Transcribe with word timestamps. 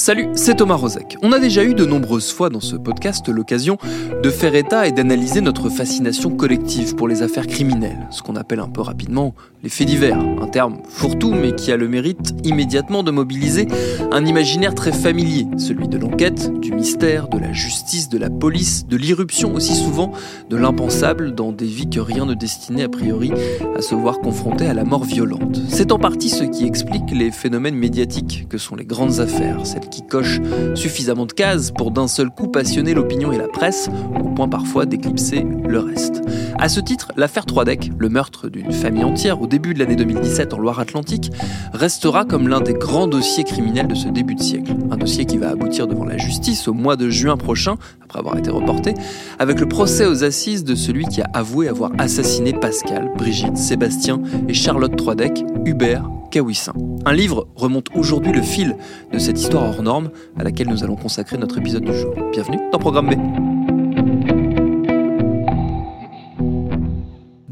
Salut, 0.00 0.30
c'est 0.34 0.54
Thomas 0.54 0.76
Rozek. 0.76 1.18
On 1.20 1.30
a 1.32 1.38
déjà 1.38 1.62
eu 1.62 1.74
de 1.74 1.84
nombreuses 1.84 2.32
fois 2.32 2.48
dans 2.48 2.62
ce 2.62 2.74
podcast 2.74 3.28
l'occasion 3.28 3.76
de 4.22 4.30
faire 4.30 4.54
état 4.54 4.86
et 4.86 4.92
d'analyser 4.92 5.42
notre 5.42 5.68
fascination 5.68 6.30
collective 6.30 6.94
pour 6.94 7.06
les 7.06 7.20
affaires 7.20 7.46
criminelles, 7.46 8.08
ce 8.10 8.22
qu'on 8.22 8.36
appelle 8.36 8.60
un 8.60 8.68
peu 8.70 8.80
rapidement 8.80 9.34
les 9.62 9.68
faits 9.68 9.86
divers, 9.86 10.18
un 10.18 10.46
terme 10.46 10.78
fourre-tout 10.88 11.34
mais 11.34 11.54
qui 11.54 11.70
a 11.70 11.76
le 11.76 11.86
mérite 11.86 12.32
immédiatement 12.44 13.02
de 13.02 13.10
mobiliser 13.10 13.68
un 14.10 14.24
imaginaire 14.24 14.74
très 14.74 14.90
familier, 14.90 15.46
celui 15.58 15.86
de 15.86 15.98
l'enquête, 15.98 16.50
du 16.60 16.72
mystère, 16.72 17.28
de 17.28 17.36
la 17.36 17.52
justice, 17.52 18.08
de 18.08 18.16
la 18.16 18.30
police, 18.30 18.86
de 18.86 18.96
l'irruption 18.96 19.54
aussi 19.54 19.74
souvent 19.74 20.12
de 20.48 20.56
l'impensable 20.56 21.34
dans 21.34 21.52
des 21.52 21.66
vies 21.66 21.90
que 21.90 22.00
rien 22.00 22.24
ne 22.24 22.32
destinait 22.32 22.84
a 22.84 22.88
priori 22.88 23.32
à 23.76 23.82
se 23.82 23.94
voir 23.94 24.20
confronté 24.20 24.66
à 24.66 24.72
la 24.72 24.84
mort 24.84 25.04
violente. 25.04 25.60
C'est 25.68 25.92
en 25.92 25.98
partie 25.98 26.30
ce 26.30 26.44
qui 26.44 26.64
explique 26.64 27.10
les 27.12 27.30
phénomènes 27.30 27.76
médiatiques 27.76 28.46
que 28.48 28.56
sont 28.56 28.76
les 28.76 28.86
grandes 28.86 29.20
affaires, 29.20 29.66
qui 29.90 30.02
cochent 30.02 30.40
suffisamment 30.74 31.26
de 31.26 31.32
cases 31.32 31.70
pour 31.70 31.90
d'un 31.90 32.08
seul 32.08 32.30
coup 32.30 32.48
passionner 32.48 32.94
l'opinion 32.94 33.32
et 33.32 33.38
la 33.38 33.48
presse, 33.48 33.88
au 34.18 34.28
point 34.30 34.48
parfois 34.48 34.86
d'éclipser 34.86 35.44
le 35.66 35.78
reste. 35.78 36.22
À 36.58 36.68
ce 36.68 36.80
titre, 36.80 37.12
l'affaire 37.16 37.46
Troidec, 37.46 37.90
le 37.98 38.08
meurtre 38.08 38.48
d'une 38.48 38.72
famille 38.72 39.04
entière 39.04 39.40
au 39.40 39.46
début 39.46 39.74
de 39.74 39.78
l'année 39.78 39.96
2017 39.96 40.54
en 40.54 40.58
Loire-Atlantique, 40.58 41.32
restera 41.72 42.24
comme 42.24 42.48
l'un 42.48 42.60
des 42.60 42.74
grands 42.74 43.06
dossiers 43.06 43.44
criminels 43.44 43.88
de 43.88 43.94
ce 43.94 44.08
début 44.08 44.34
de 44.34 44.42
siècle. 44.42 44.72
Un 44.90 44.96
dossier 44.96 45.24
qui 45.24 45.38
va 45.38 45.50
aboutir 45.50 45.86
devant 45.86 46.04
la 46.04 46.18
justice 46.18 46.68
au 46.68 46.72
mois 46.72 46.96
de 46.96 47.08
juin 47.08 47.36
prochain, 47.36 47.76
après 48.04 48.18
avoir 48.18 48.36
été 48.36 48.50
reporté, 48.50 48.94
avec 49.38 49.60
le 49.60 49.68
procès 49.68 50.06
aux 50.06 50.24
assises 50.24 50.64
de 50.64 50.74
celui 50.74 51.06
qui 51.06 51.22
a 51.22 51.30
avoué 51.32 51.68
avoir 51.68 51.92
assassiné 51.98 52.52
Pascal, 52.52 53.10
Brigitte, 53.16 53.56
Sébastien 53.56 54.20
et 54.48 54.54
Charlotte 54.54 54.94
Troidec, 54.96 55.44
Hubert 55.64 56.04
Kawissin. 56.30 56.72
Un 57.04 57.12
livre 57.12 57.48
remonte 57.56 57.88
aujourd'hui 57.94 58.32
le 58.32 58.42
fil 58.42 58.76
de 59.12 59.18
cette 59.18 59.38
histoire 59.38 59.64
hors 59.64 59.82
norme 59.82 60.10
à 60.38 60.44
laquelle 60.44 60.68
nous 60.68 60.84
allons 60.84 60.96
consacrer 60.96 61.36
notre 61.36 61.58
épisode 61.58 61.84
du 61.84 61.94
jour. 61.94 62.14
Bienvenue 62.32 62.58
dans 62.72 62.78
Programme 62.78 63.10
B. 63.10 63.14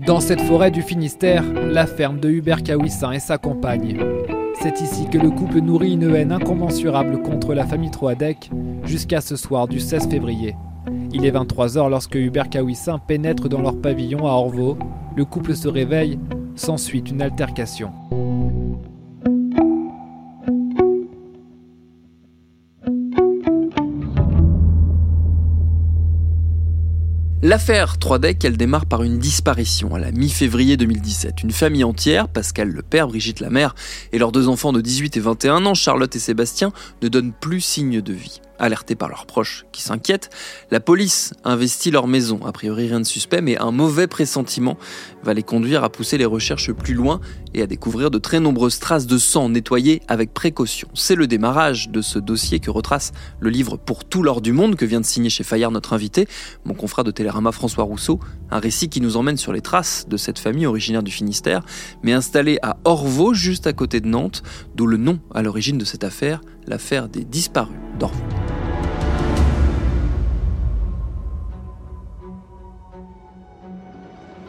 Dans 0.07 0.21
cette 0.21 0.41
forêt 0.41 0.71
du 0.71 0.81
Finistère, 0.81 1.45
la 1.53 1.87
ferme 1.87 2.19
de 2.19 2.31
Hubert 2.31 2.63
Kawissin 2.63 3.13
et 3.13 3.21
sa 3.21 3.37
compagne. 3.37 3.99
C'est 4.63 4.81
ici 4.81 5.07
que 5.11 5.19
le 5.19 5.31
couple 5.31 5.61
nourrit 5.61 5.93
une 5.93 6.15
haine 6.15 6.33
incommensurable 6.33 7.21
contre 7.23 7.55
la 7.55 7.67
famille 7.67 7.91
Troadec 7.91 8.51
jusqu'à 8.85 9.21
ce 9.21 9.37
soir 9.37 9.69
du 9.69 9.81
16 9.81 10.09
février. 10.09 10.57
Il 11.13 11.27
est 11.27 11.31
23h 11.31 11.91
lorsque 11.91 12.15
Hubert 12.15 12.49
Kawissin 12.49 12.99
pénètre 12.99 13.49
dans 13.49 13.61
leur 13.61 13.81
pavillon 13.81 14.27
à 14.27 14.31
Orvaux. 14.31 14.79
Le 15.17 15.25
couple 15.25 15.55
se 15.55 15.69
réveille, 15.69 16.19
s'ensuit 16.55 17.01
une 17.01 17.23
altercation. 17.23 17.91
L'affaire 27.49 27.97
3DEC, 27.97 28.45
elle 28.45 28.59
démarre 28.59 28.85
par 28.85 29.03
une 29.03 29.19
disparition 29.19 29.95
à 29.95 29.99
la 29.99 30.13
mi-février 30.13 30.77
2017. 30.77 31.45
Une 31.45 31.51
famille 31.51 31.83
entière, 31.83 32.29
Pascal 32.29 32.69
le 32.69 32.83
père, 32.83 33.09
Brigitte 33.09 33.41
la 33.41 33.49
mère 33.49 33.75
et 34.13 34.19
leurs 34.19 34.33
deux 34.33 34.49
enfants 34.49 34.71
de 34.71 34.83
18 34.83 35.17
et 35.17 35.21
21 35.21 35.65
ans, 35.65 35.73
Charlotte 35.73 36.15
et 36.15 36.19
Sébastien, 36.19 36.75
ne 37.01 37.09
donnent 37.09 37.33
plus 37.33 37.63
signe 37.63 38.03
de 38.03 38.13
vie. 38.13 38.43
Alertés 38.59 38.97
par 38.97 39.09
leurs 39.09 39.27
proches 39.27 39.67
qui 39.71 39.83
s'inquiètent, 39.83 40.31
la 40.71 40.81
police 40.81 41.33
investit 41.45 41.91
leur 41.91 42.09
maison. 42.09 42.41
A 42.45 42.53
priori 42.53 42.89
rien 42.89 43.01
de 43.01 43.07
suspect, 43.07 43.41
mais 43.41 43.57
un 43.59 43.71
mauvais 43.71 44.07
pressentiment 44.07 44.77
va 45.23 45.33
les 45.35 45.43
conduire 45.43 45.85
à 45.85 45.91
pousser 45.91 46.19
les 46.19 46.25
recherches 46.25 46.73
plus 46.73 46.95
loin 46.95 47.21
et 47.55 47.63
à 47.63 47.67
découvrir 47.67 48.11
de 48.11 48.19
très 48.19 48.41
nombreuses 48.41 48.79
traces 48.79 49.07
de 49.07 49.17
sang 49.17 49.49
nettoyées 49.49 50.03
avec 50.09 50.35
précaution. 50.35 50.89
C'est 50.95 51.15
le 51.15 51.27
démarrage 51.27 51.89
de 51.91 52.03
ce 52.03 52.19
dossier 52.19 52.59
que 52.61 52.71
retrace 52.71 53.13
le 53.41 53.51
livre 53.51 53.77
Pour 53.77 54.05
tout 54.05 54.23
l'or 54.23 54.41
du 54.41 54.53
monde 54.53 54.77
que 54.77 54.85
vient 54.85 55.01
de 55.01 55.07
signer 55.07 55.31
chez 55.31 55.45
Fayard 55.45 55.71
notre 55.71 55.93
invité, 55.93 56.27
mon 56.65 56.75
confrère 56.75 57.05
de 57.05 57.11
Télérama 57.11 57.53
François 57.53 57.85
Rousseau, 57.85 58.19
un 58.51 58.59
récit 58.59 58.89
qui 58.89 59.01
nous 59.01 59.17
emmène 59.17 59.37
sur 59.37 59.53
les 59.53 59.61
traces 59.61 60.07
de 60.09 60.17
cette 60.17 60.39
famille 60.39 60.67
originaire 60.67 61.03
du 61.03 61.13
Finistère, 61.13 61.63
mais 62.03 62.13
installée 62.13 62.59
à 62.63 62.79
Orvaux, 62.85 63.35
juste 63.35 63.67
à 63.67 63.73
côté 63.73 64.01
de 64.01 64.09
Nantes, 64.09 64.43
d'où 64.75 64.87
le 64.87 64.97
nom 64.97 65.21
à 65.35 65.43
l'origine 65.43 65.79
de 65.79 65.85
cette 65.85 66.05
affaire, 66.05 66.41
l'affaire 66.69 67.09
des 67.09 67.25
disparus 67.25 67.75
d'Orvaux. 67.99 68.17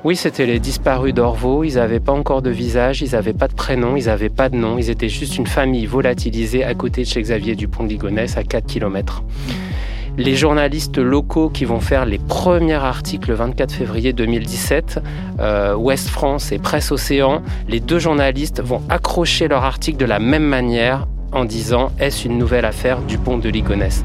Oui, 0.05 0.15
c'était 0.15 0.45
les 0.45 0.59
disparus 0.59 1.13
d'Orvaux. 1.13 1.63
Ils 1.63 1.75
n'avaient 1.75 1.99
pas 1.99 2.13
encore 2.13 2.41
de 2.41 2.49
visage, 2.49 3.01
ils 3.01 3.11
n'avaient 3.11 3.33
pas 3.33 3.47
de 3.47 3.53
prénom, 3.53 3.97
ils 3.97 4.05
n'avaient 4.05 4.29
pas 4.29 4.47
de 4.49 4.55
nom. 4.55 4.77
Ils 4.77 4.89
étaient 4.89 5.09
juste 5.09 5.37
une 5.37 5.47
famille 5.47 5.85
volatilisée 5.85 6.63
à 6.63 6.73
côté 6.73 7.03
de 7.03 7.07
chez 7.07 7.21
Xavier 7.21 7.55
Dupont 7.55 7.83
de 7.83 7.89
Ligonnès, 7.89 8.37
à 8.37 8.43
4 8.43 8.65
km. 8.65 9.23
Les 10.17 10.35
journalistes 10.35 10.97
locaux 10.97 11.49
qui 11.49 11.65
vont 11.65 11.79
faire 11.79 12.05
les 12.05 12.17
premiers 12.17 12.73
articles 12.73 13.29
le 13.29 13.35
24 13.35 13.73
février 13.73 14.11
2017, 14.11 14.99
euh, 15.39 15.75
Ouest 15.75 16.09
France 16.09 16.51
et 16.51 16.59
Presse 16.59 16.91
Océan, 16.91 17.41
les 17.67 17.79
deux 17.79 17.99
journalistes 17.99 18.61
vont 18.61 18.81
accrocher 18.89 19.47
leur 19.47 19.63
article 19.63 19.97
de 19.97 20.05
la 20.05 20.19
même 20.19 20.43
manière 20.43 21.07
en 21.31 21.45
disant 21.45 21.91
Est-ce 21.99 22.27
une 22.27 22.37
nouvelle 22.37 22.65
affaire 22.65 23.01
Dupont 23.01 23.37
de 23.37 23.49
Ligonnès? 23.49 24.03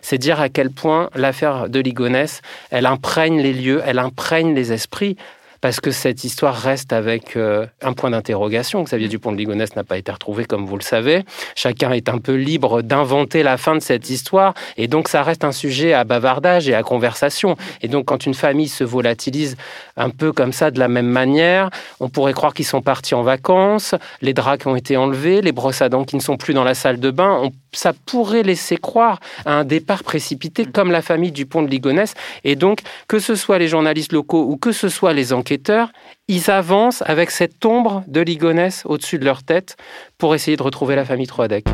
C'est 0.00 0.18
dire 0.18 0.40
à 0.40 0.48
quel 0.48 0.70
point 0.70 1.08
l'affaire 1.14 1.68
de 1.68 1.80
Ligonès, 1.80 2.42
elle 2.70 2.86
imprègne 2.86 3.40
les 3.40 3.54
lieux, 3.54 3.80
elle 3.86 3.98
imprègne 3.98 4.54
les 4.54 4.72
esprits, 4.72 5.16
parce 5.62 5.80
que 5.80 5.92
cette 5.92 6.24
histoire 6.24 6.56
reste 6.56 6.92
avec 6.92 7.36
euh, 7.36 7.66
un 7.80 7.94
point 7.94 8.10
d'interrogation. 8.10 8.82
Xavier 8.82 9.08
Dupont 9.08 9.32
de 9.32 9.38
Ligonnès 9.38 9.74
n'a 9.76 9.84
pas 9.84 9.96
été 9.96 10.10
retrouvé, 10.12 10.44
comme 10.44 10.66
vous 10.66 10.76
le 10.76 10.82
savez. 10.82 11.24
Chacun 11.54 11.92
est 11.92 12.08
un 12.08 12.18
peu 12.18 12.34
libre 12.34 12.82
d'inventer 12.82 13.44
la 13.44 13.56
fin 13.56 13.74
de 13.74 13.80
cette 13.80 14.10
histoire, 14.10 14.54
et 14.76 14.88
donc 14.88 15.08
ça 15.08 15.22
reste 15.22 15.44
un 15.44 15.52
sujet 15.52 15.94
à 15.94 16.02
bavardage 16.04 16.68
et 16.68 16.74
à 16.74 16.82
conversation. 16.82 17.56
Et 17.80 17.88
donc 17.88 18.06
quand 18.06 18.26
une 18.26 18.34
famille 18.34 18.68
se 18.68 18.82
volatilise 18.82 19.56
un 19.96 20.10
peu 20.10 20.32
comme 20.32 20.52
ça, 20.52 20.72
de 20.72 20.80
la 20.80 20.88
même 20.88 21.06
manière, 21.06 21.70
on 22.00 22.08
pourrait 22.08 22.34
croire 22.34 22.54
qu'ils 22.54 22.66
sont 22.66 22.82
partis 22.82 23.14
en 23.14 23.22
vacances, 23.22 23.94
les 24.20 24.34
draps 24.34 24.62
qui 24.62 24.68
ont 24.68 24.76
été 24.76 24.96
enlevés, 24.96 25.42
les 25.42 25.52
brosses 25.52 25.80
à 25.80 25.88
dents 25.88 26.04
qui 26.04 26.16
ne 26.16 26.20
sont 26.20 26.36
plus 26.36 26.54
dans 26.54 26.64
la 26.64 26.74
salle 26.74 26.98
de 26.98 27.10
bain, 27.12 27.38
on 27.40 27.50
ça 27.72 27.92
pourrait 27.92 28.42
laisser 28.42 28.76
croire 28.76 29.20
à 29.44 29.54
un 29.54 29.64
départ 29.64 30.04
précipité 30.04 30.64
comme 30.66 30.90
la 30.90 31.02
famille 31.02 31.32
du 31.32 31.46
pont 31.46 31.62
de 31.62 31.68
Ligonnès. 31.68 32.14
Et 32.44 32.56
donc, 32.56 32.80
que 33.08 33.18
ce 33.18 33.34
soit 33.34 33.58
les 33.58 33.68
journalistes 33.68 34.12
locaux 34.12 34.44
ou 34.48 34.56
que 34.56 34.72
ce 34.72 34.88
soit 34.88 35.12
les 35.12 35.32
enquêteurs, 35.32 35.92
ils 36.28 36.50
avancent 36.50 37.02
avec 37.06 37.30
cette 37.30 37.64
ombre 37.64 38.04
de 38.06 38.20
Ligonnès 38.20 38.82
au-dessus 38.84 39.18
de 39.18 39.24
leur 39.24 39.42
tête 39.42 39.76
pour 40.18 40.34
essayer 40.34 40.56
de 40.56 40.62
retrouver 40.62 40.96
la 40.96 41.04
famille 41.04 41.26
Troadec. 41.26 41.66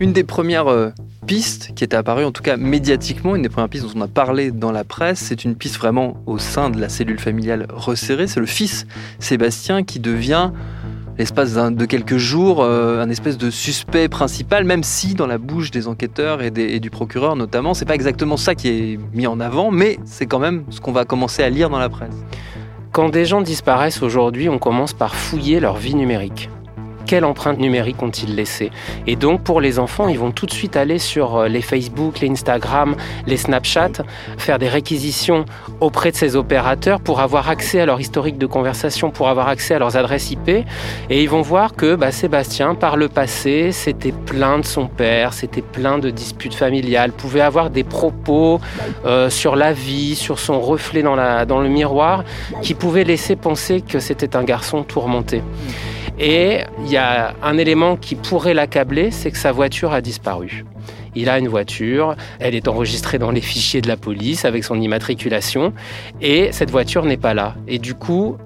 Une 0.00 0.12
des 0.12 0.24
premières 0.24 0.66
euh, 0.66 0.90
pistes 1.24 1.72
qui 1.74 1.84
était 1.84 1.96
apparue, 1.96 2.24
en 2.24 2.32
tout 2.32 2.42
cas 2.42 2.56
médiatiquement, 2.56 3.36
une 3.36 3.42
des 3.42 3.48
premières 3.48 3.68
pistes 3.68 3.86
dont 3.86 4.00
on 4.00 4.02
a 4.02 4.08
parlé 4.08 4.50
dans 4.50 4.72
la 4.72 4.84
presse, 4.84 5.20
c'est 5.20 5.44
une 5.44 5.54
piste 5.54 5.76
vraiment 5.76 6.16
au 6.26 6.38
sein 6.38 6.70
de 6.70 6.80
la 6.80 6.88
cellule 6.88 7.18
familiale 7.18 7.66
resserrée. 7.70 8.26
C'est 8.26 8.40
le 8.40 8.46
fils 8.46 8.86
Sébastien 9.20 9.84
qui 9.84 10.00
devient 10.00 10.50
l'espace 11.18 11.54
de 11.54 11.84
quelques 11.84 12.16
jours, 12.16 12.62
euh, 12.62 13.02
un 13.02 13.08
espèce 13.08 13.38
de 13.38 13.50
suspect 13.50 14.08
principal, 14.08 14.64
même 14.64 14.82
si 14.82 15.14
dans 15.14 15.26
la 15.26 15.38
bouche 15.38 15.70
des 15.70 15.88
enquêteurs 15.88 16.42
et, 16.42 16.52
et 16.56 16.80
du 16.80 16.90
procureur 16.90 17.36
notamment, 17.36 17.74
c'est 17.74 17.84
pas 17.84 17.94
exactement 17.94 18.36
ça 18.36 18.54
qui 18.54 18.68
est 18.68 18.98
mis 19.12 19.26
en 19.26 19.40
avant, 19.40 19.70
mais 19.70 19.98
c'est 20.04 20.26
quand 20.26 20.38
même 20.38 20.64
ce 20.70 20.80
qu'on 20.80 20.92
va 20.92 21.04
commencer 21.04 21.42
à 21.42 21.50
lire 21.50 21.70
dans 21.70 21.78
la 21.78 21.88
presse. 21.88 22.16
Quand 22.92 23.08
des 23.08 23.24
gens 23.24 23.40
disparaissent 23.40 24.02
aujourd'hui, 24.02 24.48
on 24.48 24.58
commence 24.58 24.92
par 24.92 25.14
fouiller 25.14 25.60
leur 25.60 25.76
vie 25.76 25.94
numérique 25.94 26.48
quelle 27.06 27.24
empreinte 27.24 27.58
numérique 27.58 28.02
ont-ils 28.02 28.34
laissé 28.34 28.70
Et 29.06 29.16
donc 29.16 29.42
pour 29.42 29.60
les 29.60 29.78
enfants, 29.78 30.08
ils 30.08 30.18
vont 30.18 30.30
tout 30.30 30.46
de 30.46 30.52
suite 30.52 30.76
aller 30.76 30.98
sur 30.98 31.36
euh, 31.36 31.48
les 31.48 31.62
Facebook, 31.62 32.20
les 32.20 32.28
Instagram, 32.28 32.96
les 33.26 33.36
Snapchat, 33.36 33.92
faire 34.38 34.58
des 34.58 34.68
réquisitions 34.68 35.44
auprès 35.80 36.10
de 36.10 36.16
ces 36.16 36.36
opérateurs 36.36 37.00
pour 37.00 37.20
avoir 37.20 37.48
accès 37.48 37.80
à 37.80 37.86
leur 37.86 38.00
historique 38.00 38.38
de 38.38 38.46
conversation, 38.46 39.10
pour 39.10 39.28
avoir 39.28 39.48
accès 39.48 39.74
à 39.74 39.78
leurs 39.78 39.96
adresses 39.96 40.30
IP. 40.30 40.48
Et 40.48 41.22
ils 41.22 41.28
vont 41.28 41.42
voir 41.42 41.74
que 41.74 41.94
bah, 41.94 42.12
Sébastien, 42.12 42.74
par 42.74 42.96
le 42.96 43.08
passé, 43.08 43.72
c'était 43.72 44.12
plein 44.12 44.58
de 44.58 44.64
son 44.64 44.86
père, 44.86 45.32
c'était 45.32 45.62
plein 45.62 45.98
de 45.98 46.10
disputes 46.10 46.54
familiales, 46.54 47.12
pouvait 47.12 47.40
avoir 47.40 47.70
des 47.70 47.84
propos 47.84 48.60
euh, 49.04 49.30
sur 49.30 49.56
la 49.56 49.72
vie, 49.72 50.14
sur 50.14 50.38
son 50.38 50.60
reflet 50.60 51.02
dans, 51.02 51.16
dans 51.46 51.60
le 51.60 51.68
miroir, 51.68 52.24
qui 52.62 52.74
pouvaient 52.74 53.04
laisser 53.04 53.36
penser 53.36 53.80
que 53.80 53.98
c'était 54.00 54.36
un 54.36 54.44
garçon 54.44 54.82
tourmenté. 54.82 55.42
Et 56.18 56.60
il 56.80 56.90
y 56.90 56.96
a 56.96 57.34
un 57.42 57.58
élément 57.58 57.96
qui 57.96 58.14
pourrait 58.14 58.54
l'accabler, 58.54 59.10
c'est 59.10 59.30
que 59.30 59.38
sa 59.38 59.52
voiture 59.52 59.92
a 59.92 60.00
disparu. 60.00 60.64
Il 61.16 61.28
a 61.28 61.38
une 61.38 61.48
voiture, 61.48 62.16
elle 62.40 62.54
est 62.54 62.66
enregistrée 62.68 63.18
dans 63.18 63.30
les 63.30 63.40
fichiers 63.40 63.80
de 63.80 63.88
la 63.88 63.96
police 63.96 64.44
avec 64.44 64.64
son 64.64 64.80
immatriculation, 64.80 65.72
et 66.20 66.50
cette 66.52 66.70
voiture 66.70 67.04
n'est 67.04 67.16
pas 67.16 67.34
là. 67.34 67.54
Et 67.68 67.78
du 67.78 67.94
coup, 67.94 68.36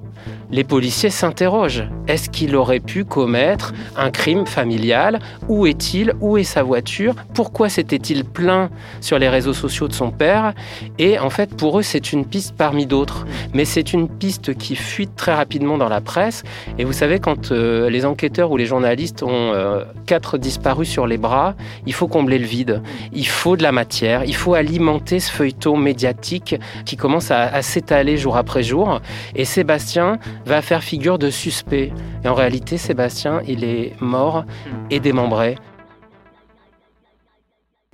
les 0.50 0.65
policiers 0.65 1.11
s'interrogent. 1.11 1.85
Est-ce 2.06 2.31
qu'il 2.31 2.56
aurait 2.56 2.81
pu 2.81 3.05
commettre 3.05 3.75
un 3.97 4.11
crime 4.11 4.47
familial? 4.47 5.19
Où 5.49 5.67
est-il? 5.67 6.15
Où 6.21 6.39
est 6.39 6.45
sa 6.45 6.62
voiture? 6.62 7.15
Pourquoi 7.35 7.69
s'était-il 7.69 8.25
plaint 8.25 8.71
sur 9.00 9.19
les 9.19 9.29
réseaux 9.29 9.53
sociaux 9.53 9.89
de 9.89 9.93
son 9.93 10.11
père? 10.11 10.55
Et 10.99 11.19
en 11.19 11.31
fait, 11.31 11.55
pour 11.55 11.79
eux, 11.79 11.83
c'est 11.83 12.12
une 12.12 12.25
piste 12.25 12.55
parmi 12.56 12.87
d'autres. 12.87 13.27
Mais 13.53 13.65
c'est 13.65 13.93
une 13.93 14.09
piste 14.09 14.55
qui 14.55 14.75
fuite 14.75 15.17
très 15.17 15.35
rapidement 15.35 15.77
dans 15.77 15.89
la 15.89 16.00
presse. 16.00 16.45
Et 16.79 16.85
vous 16.85 16.93
savez, 16.93 17.19
quand 17.19 17.53
euh, 17.53 17.91
les 17.91 18.06
enquêteurs 18.06 18.50
ou 18.50 18.56
les 18.56 18.67
journalistes 18.67 19.23
ont 19.23 19.53
euh, 19.53 19.85
quatre 20.06 20.39
disparus 20.39 20.89
sur 20.89 21.06
les 21.06 21.19
bras, 21.19 21.55
il 21.87 21.93
faut 21.93 22.09
combler 22.09 22.39
le 22.39 22.47
vide. 22.47 22.83
Il 23.12 23.27
faut 23.27 23.56
de 23.56 23.62
la 23.62 23.73
matière. 23.73 24.25
Il 24.25 24.35
faut 24.35 24.55
alimenter 24.55 25.21
ce 25.21 25.31
feuilleton 25.31 25.77
médiatique 25.77 26.56
qui 26.87 26.97
commence 26.97 27.31
à, 27.31 27.43
à 27.43 27.62
s'étaler 27.62 28.17
jour 28.17 28.37
après 28.37 28.62
jour. 28.62 29.00
Et 29.35 29.45
Sébastien 29.45 30.19
va 30.44 30.62
faire 30.62 30.82
figure 30.82 31.19
de 31.19 31.31
suspect. 31.31 31.93
Et 32.25 32.29
en 32.29 32.35
réalité, 32.35 32.79
Sébastien, 32.79 33.40
il 33.46 33.64
est 33.64 33.93
mort 34.00 34.44
et 34.90 35.00
démembré. 35.00 35.56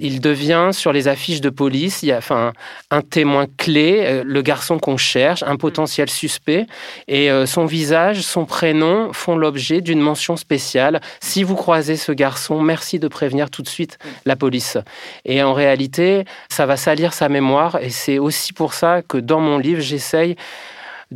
Il 0.01 0.21
devient 0.21 0.71
sur 0.73 0.93
les 0.93 1.07
affiches 1.07 1.41
de 1.41 1.51
police, 1.51 2.03
il 2.03 2.07
y 2.07 2.13
a 2.13 2.19
enfin 2.19 2.53
un 2.91 3.01
témoin 3.01 3.47
clé, 3.47 4.01
euh, 4.03 4.23
le 4.27 4.43
garçon 4.43 4.81
qu'on 4.81 4.97
cherche, 4.97 5.45
un 5.45 5.55
potentiel 5.55 6.11
suspect, 6.11 6.67
et 7.07 7.31
euh, 7.31 7.47
son 7.47 7.65
visage, 7.65 8.23
son 8.23 8.45
prénom 8.45 9.13
font 9.13 9.37
l'objet 9.37 9.83
d'une 9.83 10.01
mention 10.01 10.37
spéciale. 10.37 11.01
Si 11.21 11.45
vous 11.45 11.55
croisez 11.55 11.97
ce 11.97 12.11
garçon, 12.11 12.61
merci 12.61 12.99
de 12.99 13.07
prévenir 13.07 13.51
tout 13.51 13.63
de 13.63 13.69
suite 13.69 13.99
la 14.27 14.35
police. 14.35 14.79
Et 15.25 15.45
en 15.45 15.53
réalité, 15.53 16.25
ça 16.49 16.67
va 16.67 16.77
salir 16.77 17.13
sa 17.13 17.29
mémoire, 17.29 17.79
et 17.81 17.91
c'est 17.91 18.19
aussi 18.19 18.53
pour 18.53 18.75
ça 18.75 19.01
que 19.01 19.17
dans 19.17 19.39
mon 19.39 19.59
livre, 19.59 19.81
j'essaye 19.81 20.35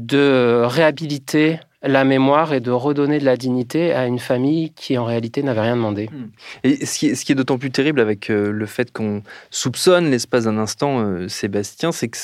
de 0.06 0.62
réhabiliter 0.64 1.60
la 1.82 2.04
mémoire 2.04 2.52
et 2.52 2.60
de 2.60 2.70
redonner 2.70 3.18
de 3.18 3.24
la 3.24 3.36
dignité 3.36 3.92
à 3.92 4.06
une 4.06 4.18
famille 4.18 4.70
qui 4.70 4.98
en 4.98 5.04
réalité 5.04 5.42
n'avait 5.42 5.60
rien 5.60 5.76
demandé. 5.76 6.08
Hmm. 6.10 6.30
Et 6.64 6.84
ce 6.84 6.98
qui 6.98 7.32
est, 7.32 7.34
d'autant 7.34 7.58
plus 7.58 7.70
terrible 7.70 8.00
avec 8.00 8.30
euh, 8.30 8.50
le 8.50 8.66
fait 8.66 8.92
qu'on 8.92 9.22
soupçonne 9.50 10.10
l'espace 10.10 10.44
d'un 10.44 10.58
instant 10.58 11.00
euh, 11.00 11.28
Sébastien, 11.28 11.92
c'est 11.92 12.08
que 12.08 12.18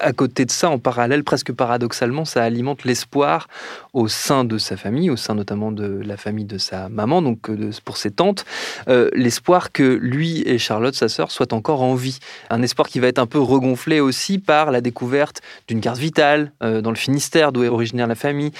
à 0.00 0.12
côté 0.12 0.44
de 0.44 0.50
ça, 0.50 0.70
en 0.70 0.78
parallèle, 0.78 1.24
presque 1.24 1.52
paradoxalement, 1.52 2.24
ça 2.24 2.42
alimente 2.42 2.84
l'espoir 2.84 3.48
au 3.92 4.08
sein 4.08 4.44
de 4.44 4.58
sa 4.58 4.76
famille, 4.76 5.10
au 5.10 5.16
sein 5.16 5.34
notamment 5.34 5.72
de 5.72 6.00
la 6.04 6.16
famille 6.16 6.44
de 6.44 6.58
sa 6.58 6.88
maman, 6.88 7.22
donc 7.22 7.50
euh, 7.50 7.70
pour 7.84 7.96
ses 7.96 8.10
tantes, 8.10 8.44
euh, 8.88 9.10
l'espoir 9.14 9.72
que 9.72 9.82
lui 9.82 10.42
et 10.46 10.58
Charlotte, 10.58 10.94
sa 10.94 11.08
sœur, 11.08 11.30
soient 11.30 11.52
encore 11.54 11.82
en 11.82 11.94
vie. 11.94 12.18
Un 12.50 12.62
espoir 12.62 12.88
qui 12.88 13.00
va 13.00 13.08
être 13.08 13.18
un 13.18 13.26
peu 13.26 13.38
regonflé 13.38 14.00
aussi 14.00 14.38
par 14.38 14.70
la 14.70 14.80
découverte 14.80 15.42
d'une 15.68 15.80
carte 15.80 15.98
vitale 15.98 16.52
euh, 16.62 16.80
dans 16.80 16.90
le 16.90 16.96
Finistère, 16.96 17.52
d'où 17.52 17.62
est 17.64 17.68
originaire 17.68 18.06
la 18.06 18.14
famille, 18.14 18.52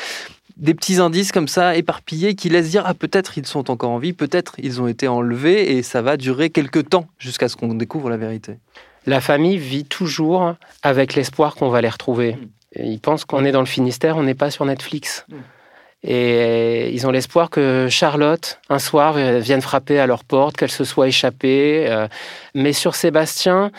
des 0.56 0.75
petits 0.75 1.00
indices 1.00 1.32
comme 1.32 1.48
ça 1.48 1.76
éparpillés 1.76 2.34
qui 2.34 2.50
laissent 2.50 2.70
dire 2.70 2.82
ah 2.87 2.94
peut-être 2.94 3.38
ils 3.38 3.46
sont 3.46 3.70
encore 3.70 3.90
en 3.90 3.98
vie, 3.98 4.12
peut-être 4.12 4.54
ils 4.58 4.81
ont 4.81 4.87
été 4.87 5.08
enlevés 5.08 5.76
et 5.76 5.82
ça 5.82 6.02
va 6.02 6.16
durer 6.16 6.50
quelques 6.50 6.90
temps 6.90 7.06
jusqu'à 7.19 7.48
ce 7.48 7.56
qu'on 7.56 7.75
découvre 7.75 8.10
la 8.10 8.19
vérité 8.19 8.58
la 9.06 9.20
famille 9.20 9.56
vit 9.56 9.85
toujours 9.85 10.55
avec 10.82 11.14
l'espoir 11.14 11.55
qu'on 11.55 11.69
va 11.69 11.81
les 11.81 11.88
retrouver. 11.88 12.35
Mm. 12.35 12.82
ils 12.82 13.00
pensent 13.00 13.25
qu'on 13.25 13.44
est 13.44 13.52
dans 13.52 13.61
le 13.61 13.67
Finistère, 13.67 14.17
on 14.17 14.23
n'est 14.23 14.35
pas 14.35 14.50
sur 14.50 14.64
Netflix. 14.64 15.25
Mm. 15.29 15.37
Et 16.02 16.91
ils 16.94 17.06
ont 17.06 17.11
l'espoir 17.11 17.50
que 17.50 17.88
Charlotte, 17.91 18.58
un 18.70 18.79
soir, 18.79 19.14
vienne 19.14 19.61
frapper 19.61 19.99
à 19.99 20.06
leur 20.06 20.25
porte, 20.25 20.56
qu'elle 20.56 20.70
se 20.70 20.85
soit 20.85 21.08
échappée. 21.08 21.87
Euh. 21.88 22.08
Mais 22.55 22.73
sur 22.73 22.94
Sébastien, 22.94 23.70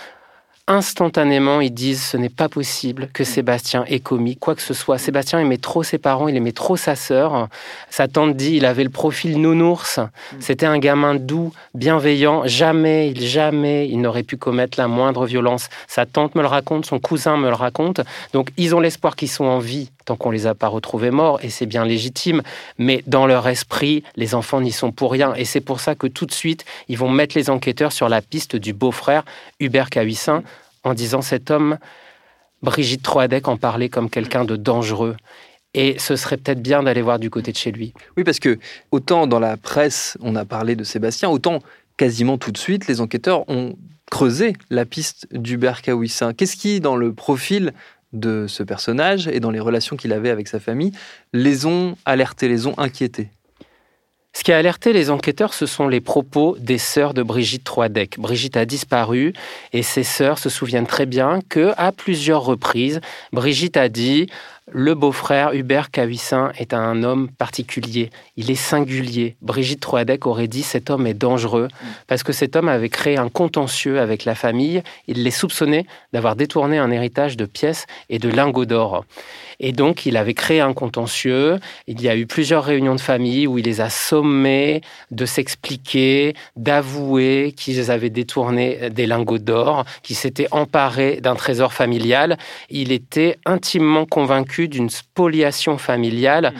instantanément, 0.71 1.61
ils 1.61 1.73
disent 1.73 2.03
ce 2.03 2.17
n'est 2.17 2.29
pas 2.29 2.49
possible 2.49 3.09
que 3.13 3.23
Sébastien 3.23 3.85
ait 3.87 3.99
commis 3.99 4.35
quoi 4.35 4.55
que 4.55 4.61
ce 4.61 4.73
soit. 4.73 4.97
Sébastien 4.97 5.39
aimait 5.39 5.57
trop 5.57 5.83
ses 5.83 5.97
parents, 5.97 6.27
il 6.27 6.35
aimait 6.35 6.51
trop 6.51 6.77
sa 6.77 6.95
sœur. 6.95 7.47
Sa 7.89 8.07
tante 8.07 8.35
dit 8.35 8.55
il 8.55 8.65
avait 8.65 8.83
le 8.83 8.89
profil 8.89 9.39
nounours. 9.39 9.99
C'était 10.39 10.65
un 10.65 10.79
gamin 10.79 11.15
doux, 11.15 11.53
bienveillant. 11.73 12.43
Jamais, 12.45 13.13
jamais, 13.15 13.87
il 13.89 14.01
n'aurait 14.01 14.23
pu 14.23 14.37
commettre 14.37 14.79
la 14.79 14.87
moindre 14.87 15.25
violence. 15.25 15.69
Sa 15.87 16.05
tante 16.05 16.35
me 16.35 16.41
le 16.41 16.47
raconte, 16.47 16.85
son 16.85 16.99
cousin 16.99 17.37
me 17.37 17.49
le 17.49 17.55
raconte. 17.55 18.01
Donc, 18.33 18.49
ils 18.57 18.75
ont 18.75 18.79
l'espoir 18.79 19.15
qu'ils 19.15 19.29
sont 19.29 19.45
en 19.45 19.59
vie 19.59 19.89
tant 20.05 20.15
qu'on 20.15 20.31
les 20.31 20.47
a 20.47 20.55
pas 20.55 20.67
retrouvés 20.67 21.11
morts, 21.11 21.39
et 21.43 21.49
c'est 21.49 21.65
bien 21.65 21.85
légitime. 21.85 22.41
Mais 22.77 23.03
dans 23.07 23.27
leur 23.27 23.47
esprit, 23.47 24.03
les 24.15 24.35
enfants 24.35 24.61
n'y 24.61 24.71
sont 24.71 24.91
pour 24.91 25.11
rien. 25.11 25.33
Et 25.35 25.45
c'est 25.45 25.61
pour 25.61 25.79
ça 25.79 25.95
que 25.95 26.07
tout 26.07 26.25
de 26.25 26.31
suite, 26.31 26.65
ils 26.87 26.97
vont 26.97 27.09
mettre 27.09 27.37
les 27.37 27.49
enquêteurs 27.49 27.91
sur 27.91 28.09
la 28.09 28.21
piste 28.21 28.55
du 28.55 28.73
beau-frère 28.73 29.23
Hubert 29.59 29.89
Cahuissin 29.89 30.43
en 30.83 30.93
disant 30.93 31.21
cet 31.21 31.51
homme, 31.51 31.77
Brigitte 32.61 33.03
Troadec 33.03 33.47
en 33.47 33.57
parlait 33.57 33.89
comme 33.89 34.09
quelqu'un 34.09 34.45
de 34.45 34.55
dangereux. 34.55 35.15
Et 35.73 35.97
ce 35.99 36.15
serait 36.15 36.37
peut-être 36.37 36.61
bien 36.61 36.83
d'aller 36.83 37.01
voir 37.01 37.17
du 37.17 37.29
côté 37.29 37.51
de 37.51 37.57
chez 37.57 37.71
lui. 37.71 37.93
Oui, 38.17 38.23
parce 38.23 38.39
que 38.39 38.59
autant 38.91 39.25
dans 39.25 39.39
la 39.39 39.55
presse, 39.55 40.17
on 40.21 40.35
a 40.35 40.43
parlé 40.43 40.75
de 40.75 40.83
Sébastien, 40.83 41.29
autant 41.29 41.59
quasiment 41.97 42.37
tout 42.37 42.51
de 42.51 42.57
suite, 42.57 42.87
les 42.87 42.99
enquêteurs 42.99 43.47
ont 43.49 43.77
creusé 44.09 44.53
la 44.69 44.85
piste 44.85 45.27
d'Hubert 45.31 45.81
Kawissin. 45.81 46.33
Qu'est-ce 46.33 46.57
qui, 46.57 46.81
dans 46.81 46.97
le 46.97 47.13
profil 47.13 47.71
de 48.11 48.45
ce 48.47 48.63
personnage 48.63 49.29
et 49.29 49.39
dans 49.39 49.51
les 49.51 49.61
relations 49.61 49.95
qu'il 49.95 50.11
avait 50.11 50.29
avec 50.29 50.49
sa 50.49 50.59
famille, 50.59 50.91
les 51.31 51.65
ont 51.65 51.95
alertés, 52.03 52.49
les 52.49 52.67
ont 52.67 52.77
inquiétés? 52.77 53.29
Ce 54.33 54.43
qui 54.43 54.53
a 54.53 54.57
alerté 54.57 54.93
les 54.93 55.09
enquêteurs, 55.09 55.53
ce 55.53 55.65
sont 55.65 55.89
les 55.89 55.99
propos 55.99 56.55
des 56.57 56.77
sœurs 56.77 57.13
de 57.13 57.21
Brigitte 57.21 57.65
Troidec. 57.65 58.17
Brigitte 58.17 58.55
a 58.55 58.65
disparu 58.65 59.33
et 59.73 59.83
ses 59.83 60.03
sœurs 60.03 60.39
se 60.39 60.49
souviennent 60.49 60.87
très 60.87 61.05
bien 61.05 61.39
que, 61.49 61.73
à 61.77 61.91
plusieurs 61.91 62.43
reprises, 62.43 63.01
Brigitte 63.33 63.75
a 63.75 63.89
dit 63.89 64.27
le 64.69 64.93
beau-frère 64.93 65.53
Hubert 65.53 65.89
Cahuissin 65.89 66.51
est 66.57 66.73
un 66.73 67.03
homme 67.03 67.29
particulier, 67.29 68.09
il 68.37 68.51
est 68.51 68.55
singulier. 68.55 69.35
Brigitte 69.41 69.79
Troadec 69.79 70.27
aurait 70.27 70.47
dit 70.47 70.61
cet 70.61 70.89
homme 70.89 71.07
est 71.07 71.15
dangereux 71.15 71.67
parce 72.07 72.21
que 72.21 72.31
cet 72.31 72.55
homme 72.55 72.69
avait 72.69 72.89
créé 72.89 73.17
un 73.17 73.29
contentieux 73.29 73.99
avec 73.99 74.23
la 74.23 74.35
famille, 74.35 74.83
il 75.07 75.23
les 75.23 75.31
soupçonnait 75.31 75.85
d'avoir 76.13 76.35
détourné 76.35 76.77
un 76.77 76.91
héritage 76.91 77.37
de 77.37 77.45
pièces 77.45 77.85
et 78.09 78.19
de 78.19 78.29
lingots 78.29 78.65
d'or. 78.65 79.05
Et 79.63 79.73
donc, 79.73 80.07
il 80.07 80.17
avait 80.17 80.33
créé 80.33 80.59
un 80.59 80.73
contentieux. 80.73 81.59
Il 81.85 82.01
y 82.01 82.09
a 82.09 82.15
eu 82.15 82.25
plusieurs 82.25 82.63
réunions 82.63 82.95
de 82.95 83.01
famille 83.01 83.45
où 83.45 83.59
il 83.59 83.65
les 83.65 83.79
a 83.79 83.91
sommés 83.91 84.81
de 85.11 85.25
s'expliquer, 85.27 86.33
d'avouer 86.55 87.53
qu'ils 87.55 87.91
avaient 87.91 88.09
détourné 88.09 88.89
des 88.89 89.05
lingots 89.05 89.37
d'or, 89.37 89.85
qu'ils 90.01 90.15
s'étaient 90.15 90.47
emparés 90.49 91.21
d'un 91.21 91.35
trésor 91.35 91.73
familial. 91.73 92.39
Il 92.71 92.91
était 92.91 93.37
intimement 93.45 94.07
convaincu 94.07 94.50
d'une 94.59 94.89
spoliation 94.89 95.77
familiale 95.77 96.53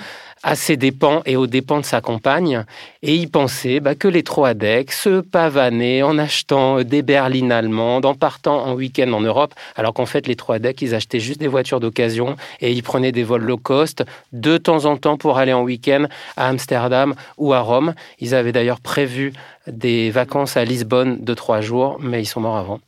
à 0.43 0.55
ses 0.55 0.77
dépens 0.77 1.21
et 1.25 1.36
aux 1.36 1.48
dépens 1.48 1.79
de 1.79 1.86
sa 1.86 2.01
compagne. 2.01 2.65
Et 3.03 3.15
il 3.15 3.29
pensait 3.29 3.79
bah, 3.79 3.95
que 3.95 4.07
les 4.07 4.24
Troadec 4.24 4.91
se 4.91 5.21
pavanaient 5.21 6.01
en 6.01 6.17
achetant 6.17 6.83
des 6.83 7.01
berlines 7.01 7.51
allemandes, 7.51 8.05
en 8.05 8.15
partant 8.15 8.65
en 8.65 8.74
week-end 8.74 9.12
en 9.13 9.21
Europe, 9.21 9.53
alors 9.75 9.93
qu'en 9.93 10.05
fait, 10.05 10.27
les 10.27 10.36
Troadec, 10.36 10.81
ils 10.81 10.95
achetaient 10.95 11.19
juste 11.19 11.39
des 11.39 11.48
voitures 11.48 11.79
d'occasion 11.79 12.36
et 12.60 12.71
ils 12.71 12.83
prenaient 12.83 13.12
des 13.12 13.24
vols 13.24 13.43
low 13.43 13.57
cost 13.57 14.03
de 14.31 14.57
temps 14.57 14.86
en 14.86 14.98
temps 14.98 15.17
pour 15.17 15.38
aller 15.38 15.53
en 15.53 15.63
week-end 15.63 16.05
à 16.38 16.48
Amsterdam 16.48 17.13
ou 17.38 17.53
à 17.53 17.60
Rome. 17.60 17.93
Ils 18.19 18.33
avaient 18.33 18.51
d'ailleurs 18.51 18.81
prévu 18.81 19.33
des 19.67 20.10
vacances 20.10 20.57
à 20.57 20.65
Lisbonne 20.65 21.24
de 21.24 21.33
trois 21.33 21.62
jours, 21.62 21.98
mais 22.00 22.21
ils 22.21 22.25
sont 22.25 22.41
morts 22.41 22.57
avant. 22.57 22.79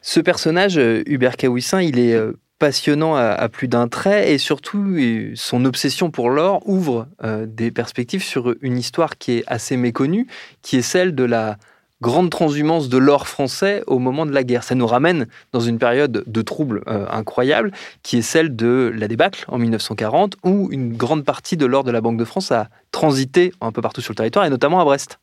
Ce 0.00 0.20
personnage, 0.20 0.78
euh, 0.78 1.02
Hubert 1.06 1.36
Kawissin, 1.36 1.82
il 1.82 1.98
est 1.98 2.14
euh, 2.14 2.38
passionnant 2.64 3.14
à, 3.14 3.46
plus 3.50 3.68
d'un 3.68 3.88
trait 3.88 4.32
et 4.32 4.38
surtout 4.38 4.96
son 5.34 5.66
obsession 5.66 6.10
pour 6.10 6.30
l'or 6.30 6.66
ouvre 6.66 7.08
euh, 7.22 7.44
des 7.46 7.70
perspectives 7.70 8.22
sur 8.22 8.54
une 8.62 8.78
histoire 8.78 9.18
qui 9.18 9.32
est 9.32 9.44
assez 9.46 9.76
méconnue, 9.76 10.26
qui 10.62 10.78
est 10.78 10.82
celle 10.82 11.14
de 11.14 11.24
la 11.24 11.58
grande 12.00 12.30
transhumance 12.30 12.88
de 12.88 12.96
l'or 12.96 13.28
français 13.28 13.84
au 13.86 13.98
moment 13.98 14.24
de 14.24 14.32
la 14.32 14.44
guerre. 14.44 14.64
Ça 14.64 14.74
nous 14.74 14.86
ramène 14.86 15.26
dans 15.52 15.60
une 15.60 15.78
période 15.78 16.24
de 16.26 16.40
troubles 16.40 16.82
euh, 16.88 17.04
incroyable 17.10 17.70
qui 18.02 18.16
est 18.16 18.22
celle 18.22 18.56
de 18.56 18.90
la 18.96 19.08
débâcle 19.08 19.44
en 19.48 19.58
1940 19.58 20.36
où 20.42 20.70
une 20.70 20.96
grande 20.96 21.22
partie 21.26 21.58
de 21.58 21.66
l'or 21.66 21.84
de 21.84 21.90
la 21.90 22.00
Banque 22.00 22.16
de 22.16 22.24
France 22.24 22.50
a 22.50 22.70
transité 22.92 23.52
un 23.60 23.72
peu 23.72 23.82
partout 23.82 24.00
sur 24.00 24.12
le 24.12 24.16
territoire 24.16 24.46
et 24.46 24.50
notamment 24.50 24.80
à 24.80 24.84
Brest. 24.86 25.18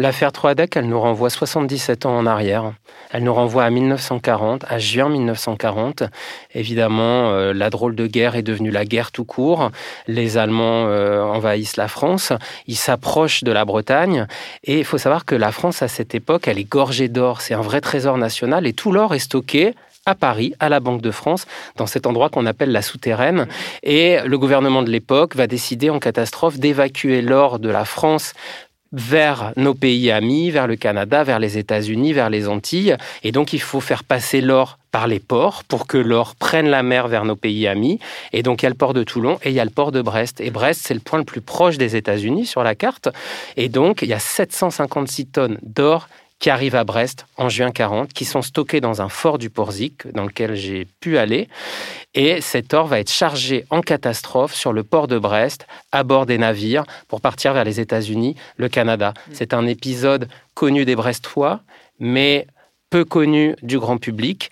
L'affaire 0.00 0.32
Troadec, 0.32 0.78
elle 0.78 0.86
nous 0.86 0.98
renvoie 0.98 1.28
77 1.28 2.06
ans 2.06 2.16
en 2.16 2.24
arrière. 2.24 2.72
Elle 3.12 3.22
nous 3.22 3.34
renvoie 3.34 3.64
à 3.64 3.70
1940, 3.70 4.64
à 4.66 4.78
juin 4.78 5.10
1940. 5.10 6.04
Évidemment, 6.54 7.30
euh, 7.32 7.52
la 7.52 7.68
drôle 7.68 7.94
de 7.94 8.06
guerre 8.06 8.34
est 8.34 8.42
devenue 8.42 8.70
la 8.70 8.86
guerre 8.86 9.12
tout 9.12 9.26
court. 9.26 9.70
Les 10.06 10.38
Allemands 10.38 10.86
euh, 10.86 11.22
envahissent 11.22 11.76
la 11.76 11.88
France. 11.88 12.32
Ils 12.66 12.76
s'approchent 12.76 13.44
de 13.44 13.52
la 13.52 13.66
Bretagne. 13.66 14.26
Et 14.64 14.78
il 14.78 14.86
faut 14.86 14.96
savoir 14.96 15.26
que 15.26 15.34
la 15.34 15.52
France, 15.52 15.82
à 15.82 15.88
cette 15.88 16.14
époque, 16.14 16.48
elle 16.48 16.58
est 16.58 16.64
gorgée 16.64 17.08
d'or. 17.08 17.42
C'est 17.42 17.52
un 17.52 17.60
vrai 17.60 17.82
trésor 17.82 18.16
national. 18.16 18.66
Et 18.66 18.72
tout 18.72 18.92
l'or 18.92 19.14
est 19.14 19.18
stocké 19.18 19.74
à 20.06 20.14
Paris, 20.14 20.54
à 20.60 20.70
la 20.70 20.80
Banque 20.80 21.02
de 21.02 21.10
France, 21.10 21.46
dans 21.76 21.86
cet 21.86 22.06
endroit 22.06 22.30
qu'on 22.30 22.46
appelle 22.46 22.72
la 22.72 22.80
souterraine. 22.80 23.46
Et 23.82 24.18
le 24.24 24.38
gouvernement 24.38 24.82
de 24.82 24.90
l'époque 24.90 25.36
va 25.36 25.46
décider 25.46 25.90
en 25.90 25.98
catastrophe 25.98 26.58
d'évacuer 26.58 27.20
l'or 27.20 27.58
de 27.58 27.68
la 27.68 27.84
France 27.84 28.32
vers 28.92 29.52
nos 29.56 29.74
pays 29.74 30.10
amis, 30.10 30.50
vers 30.50 30.66
le 30.66 30.76
Canada, 30.76 31.22
vers 31.22 31.38
les 31.38 31.58
États-Unis, 31.58 32.12
vers 32.12 32.30
les 32.30 32.48
Antilles. 32.48 32.96
Et 33.22 33.32
donc, 33.32 33.52
il 33.52 33.60
faut 33.60 33.80
faire 33.80 34.04
passer 34.04 34.40
l'or 34.40 34.78
par 34.90 35.06
les 35.06 35.20
ports 35.20 35.62
pour 35.64 35.86
que 35.86 35.96
l'or 35.96 36.34
prenne 36.34 36.68
la 36.68 36.82
mer 36.82 37.06
vers 37.06 37.24
nos 37.24 37.36
pays 37.36 37.68
amis. 37.68 38.00
Et 38.32 38.42
donc, 38.42 38.62
il 38.62 38.64
y 38.64 38.66
a 38.66 38.70
le 38.70 38.74
port 38.74 38.94
de 38.94 39.04
Toulon 39.04 39.38
et 39.44 39.50
il 39.50 39.54
y 39.54 39.60
a 39.60 39.64
le 39.64 39.70
port 39.70 39.92
de 39.92 40.02
Brest. 40.02 40.40
Et 40.40 40.50
Brest, 40.50 40.82
c'est 40.84 40.94
le 40.94 41.00
point 41.00 41.18
le 41.18 41.24
plus 41.24 41.40
proche 41.40 41.78
des 41.78 41.94
États-Unis 41.94 42.46
sur 42.46 42.64
la 42.64 42.74
carte. 42.74 43.08
Et 43.56 43.68
donc, 43.68 44.02
il 44.02 44.08
y 44.08 44.14
a 44.14 44.18
756 44.18 45.26
tonnes 45.26 45.58
d'or 45.62 46.08
qui 46.40 46.48
arrivent 46.48 46.74
à 46.74 46.84
Brest 46.84 47.26
en 47.36 47.48
juin 47.48 47.70
40, 47.70 48.12
qui 48.12 48.24
sont 48.24 48.42
stockés 48.42 48.80
dans 48.80 49.02
un 49.02 49.10
fort 49.10 49.38
du 49.38 49.50
Porzic, 49.50 50.10
dans 50.12 50.24
lequel 50.24 50.54
j'ai 50.56 50.86
pu 50.98 51.18
aller. 51.18 51.48
Et 52.14 52.40
cet 52.40 52.74
or 52.74 52.86
va 52.86 52.98
être 52.98 53.12
chargé 53.12 53.66
en 53.68 53.82
catastrophe 53.82 54.54
sur 54.54 54.72
le 54.72 54.82
port 54.82 55.06
de 55.06 55.18
Brest, 55.18 55.66
à 55.92 56.02
bord 56.02 56.24
des 56.24 56.38
navires, 56.38 56.84
pour 57.08 57.20
partir 57.20 57.52
vers 57.52 57.64
les 57.64 57.78
États-Unis, 57.78 58.36
le 58.56 58.68
Canada. 58.68 59.10
Mm. 59.10 59.30
C'est 59.34 59.54
un 59.54 59.66
épisode 59.66 60.28
connu 60.54 60.86
des 60.86 60.96
Brestois, 60.96 61.60
mais 61.98 62.46
peu 62.88 63.04
connu 63.04 63.54
du 63.62 63.78
grand 63.78 63.98
public. 63.98 64.50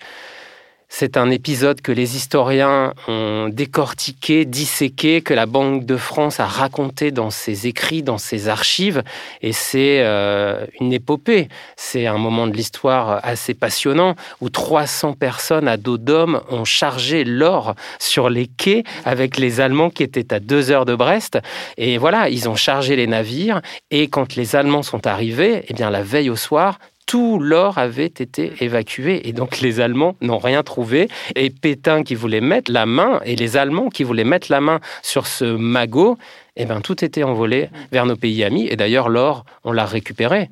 C'est 0.91 1.17
un 1.17 1.29
épisode 1.29 1.81
que 1.81 1.91
les 1.91 2.15
historiens 2.15 2.93
ont 3.07 3.47
décortiqué, 3.47 4.43
disséqué, 4.43 5.21
que 5.21 5.35
la 5.35 5.45
Banque 5.45 5.85
de 5.85 5.95
France 5.95 6.39
a 6.39 6.47
raconté 6.47 7.11
dans 7.11 7.29
ses 7.29 7.67
écrits, 7.67 8.01
dans 8.01 8.17
ses 8.17 8.49
archives. 8.49 9.03
Et 9.43 9.53
c'est 9.53 10.01
euh, 10.01 10.65
une 10.79 10.91
épopée. 10.91 11.47
C'est 11.77 12.07
un 12.07 12.17
moment 12.17 12.47
de 12.47 12.53
l'histoire 12.53 13.19
assez 13.23 13.53
passionnant 13.53 14.15
où 14.41 14.49
300 14.49 15.13
personnes 15.13 15.67
à 15.67 15.77
dos 15.77 15.99
d'homme 15.99 16.41
ont 16.49 16.65
chargé 16.65 17.23
l'or 17.23 17.75
sur 17.99 18.31
les 18.31 18.47
quais 18.47 18.83
avec 19.05 19.37
les 19.37 19.61
Allemands 19.61 19.91
qui 19.91 20.01
étaient 20.01 20.33
à 20.33 20.39
deux 20.39 20.71
heures 20.71 20.85
de 20.85 20.95
Brest. 20.95 21.37
Et 21.77 21.99
voilà, 21.99 22.29
ils 22.29 22.49
ont 22.49 22.55
chargé 22.55 22.95
les 22.95 23.07
navires. 23.07 23.61
Et 23.91 24.07
quand 24.07 24.35
les 24.35 24.55
Allemands 24.55 24.83
sont 24.83 25.05
arrivés, 25.05 25.65
eh 25.67 25.73
bien, 25.73 25.91
la 25.91 26.01
veille 26.01 26.31
au 26.31 26.35
soir, 26.35 26.79
tout 27.09 27.39
l'or 27.39 27.79
avait 27.79 28.05
été 28.05 28.53
évacué 28.59 29.27
et 29.27 29.33
donc 29.33 29.61
les 29.61 29.79
Allemands 29.79 30.15
n'ont 30.21 30.37
rien 30.37 30.61
trouvé. 30.61 31.09
Et 31.35 31.49
Pétain 31.49 32.03
qui 32.03 32.13
voulait 32.13 32.39
mettre 32.39 32.71
la 32.71 32.85
main 32.85 33.19
et 33.25 33.35
les 33.35 33.57
Allemands 33.57 33.89
qui 33.89 34.03
voulaient 34.03 34.23
mettre 34.23 34.51
la 34.51 34.61
main 34.61 34.79
sur 35.01 35.25
ce 35.25 35.43
magot, 35.43 36.19
eh 36.55 36.65
bien 36.65 36.81
tout 36.81 37.03
était 37.03 37.23
envolé 37.23 37.71
vers 37.91 38.05
nos 38.05 38.15
pays 38.15 38.43
amis. 38.43 38.67
Et 38.69 38.75
d'ailleurs 38.75 39.09
l'or, 39.09 39.43
on 39.63 39.71
l'a 39.71 39.87
récupéré. 39.87 40.51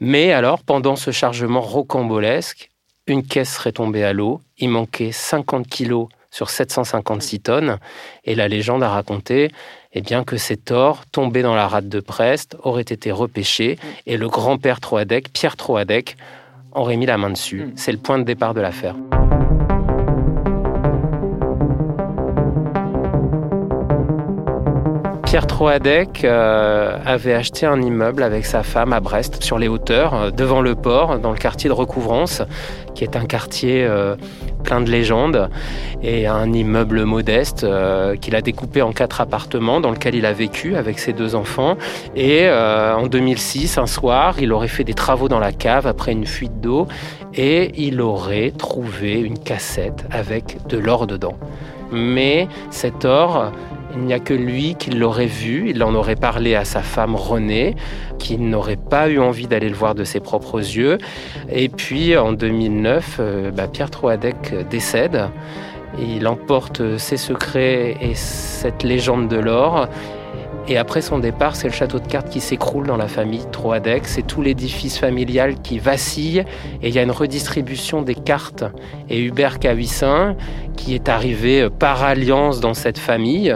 Mais 0.00 0.32
alors 0.32 0.64
pendant 0.64 0.96
ce 0.96 1.12
chargement 1.12 1.60
rocambolesque, 1.60 2.70
une 3.06 3.24
caisse 3.24 3.54
serait 3.54 3.70
tombée 3.70 4.02
à 4.02 4.12
l'eau. 4.12 4.40
Il 4.58 4.70
manquait 4.70 5.12
50 5.12 5.68
kilos 5.68 6.08
sur 6.32 6.50
756 6.50 7.38
tonnes. 7.38 7.78
Et 8.24 8.34
la 8.34 8.48
légende 8.48 8.82
a 8.82 8.88
raconté 8.88 9.52
eh 9.94 10.00
bien, 10.00 10.24
que 10.24 10.36
cet 10.36 10.70
or, 10.70 11.04
tombé 11.06 11.42
dans 11.42 11.54
la 11.54 11.68
rade 11.68 11.88
de 11.88 12.00
Prest, 12.00 12.56
aurait 12.62 12.82
été 12.82 13.12
repêché 13.12 13.78
et 14.06 14.16
le 14.16 14.28
grand-père 14.28 14.80
Troadec, 14.80 15.32
Pierre 15.32 15.56
Troadec, 15.56 16.16
aurait 16.72 16.96
mis 16.96 17.06
la 17.06 17.16
main 17.16 17.30
dessus. 17.30 17.72
C'est 17.76 17.92
le 17.92 17.98
point 17.98 18.18
de 18.18 18.24
départ 18.24 18.54
de 18.54 18.60
l'affaire. 18.60 18.96
Pierre 25.34 25.48
Troadec 25.48 26.22
euh, 26.22 26.96
avait 27.04 27.34
acheté 27.34 27.66
un 27.66 27.82
immeuble 27.82 28.22
avec 28.22 28.46
sa 28.46 28.62
femme 28.62 28.92
à 28.92 29.00
Brest, 29.00 29.42
sur 29.42 29.58
les 29.58 29.66
hauteurs, 29.66 30.14
euh, 30.14 30.30
devant 30.30 30.60
le 30.60 30.76
port, 30.76 31.18
dans 31.18 31.32
le 31.32 31.36
quartier 31.36 31.68
de 31.68 31.74
Recouvrance, 31.74 32.40
qui 32.94 33.02
est 33.02 33.16
un 33.16 33.24
quartier 33.24 33.84
euh, 33.84 34.14
plein 34.62 34.80
de 34.80 34.88
légendes, 34.88 35.50
et 36.04 36.28
un 36.28 36.52
immeuble 36.52 37.02
modeste 37.02 37.66
qu'il 38.20 38.36
a 38.36 38.42
découpé 38.42 38.80
en 38.80 38.92
quatre 38.92 39.20
appartements 39.20 39.80
dans 39.80 39.90
lequel 39.90 40.14
il 40.14 40.24
a 40.24 40.32
vécu 40.32 40.76
avec 40.76 41.00
ses 41.00 41.12
deux 41.12 41.34
enfants. 41.34 41.76
Et 42.14 42.48
en 42.48 43.06
2006, 43.08 43.76
un 43.78 43.86
soir, 43.86 44.36
il 44.38 44.52
aurait 44.52 44.68
fait 44.68 44.84
des 44.84 44.94
travaux 44.94 45.28
dans 45.28 45.40
la 45.40 45.50
cave 45.52 45.88
après 45.88 46.12
une 46.12 46.26
fuite 46.26 46.60
d'eau, 46.60 46.86
et 47.34 47.72
il 47.76 48.00
aurait 48.00 48.52
trouvé 48.52 49.14
une 49.14 49.38
cassette 49.38 50.06
avec 50.12 50.64
de 50.68 50.78
l'or 50.78 51.08
dedans. 51.08 51.36
Mais 51.90 52.48
cet 52.70 53.04
or 53.04 53.52
il 53.94 54.02
n'y 54.02 54.12
a 54.12 54.18
que 54.18 54.34
lui 54.34 54.74
qui 54.74 54.90
l'aurait 54.90 55.26
vu, 55.26 55.70
il 55.70 55.82
en 55.82 55.94
aurait 55.94 56.16
parlé 56.16 56.54
à 56.54 56.64
sa 56.64 56.82
femme 56.82 57.14
Renée, 57.14 57.76
qui 58.18 58.38
n'aurait 58.38 58.76
pas 58.76 59.08
eu 59.08 59.18
envie 59.18 59.46
d'aller 59.46 59.68
le 59.68 59.74
voir 59.74 59.94
de 59.94 60.04
ses 60.04 60.20
propres 60.20 60.58
yeux. 60.58 60.98
Et 61.50 61.68
puis 61.68 62.16
en 62.16 62.32
2009, 62.32 63.16
euh, 63.20 63.50
bah, 63.50 63.68
Pierre 63.68 63.90
Troadec 63.90 64.54
décède. 64.68 65.28
Il 65.98 66.26
emporte 66.26 66.98
ses 66.98 67.16
secrets 67.16 67.96
et 68.00 68.14
cette 68.14 68.82
légende 68.82 69.28
de 69.28 69.36
l'or. 69.36 69.88
Et 70.66 70.78
après 70.78 71.02
son 71.02 71.18
départ, 71.18 71.56
c'est 71.56 71.68
le 71.68 71.74
château 71.74 71.98
de 71.98 72.06
cartes 72.06 72.30
qui 72.30 72.40
s'écroule 72.40 72.86
dans 72.86 72.96
la 72.96 73.06
famille 73.06 73.44
Troadec. 73.52 74.06
C'est 74.06 74.26
tout 74.26 74.40
l'édifice 74.40 74.98
familial 74.98 75.60
qui 75.60 75.78
vacille. 75.78 76.44
Et 76.82 76.88
il 76.88 76.94
y 76.94 76.98
a 76.98 77.02
une 77.02 77.10
redistribution 77.10 78.00
des 78.00 78.14
cartes. 78.14 78.64
Et 79.10 79.22
Hubert 79.22 79.58
Cahuissin, 79.58 80.36
qui 80.76 80.94
est 80.94 81.10
arrivé 81.10 81.62
euh, 81.62 81.70
par 81.70 82.02
alliance 82.02 82.60
dans 82.60 82.72
cette 82.72 82.98
famille, 82.98 83.54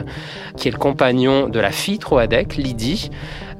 qui 0.56 0.68
est 0.68 0.70
le 0.70 0.78
compagnon 0.78 1.48
de 1.48 1.58
la 1.58 1.70
fille 1.70 1.98
Troadec, 1.98 2.56
Lydie, 2.56 3.10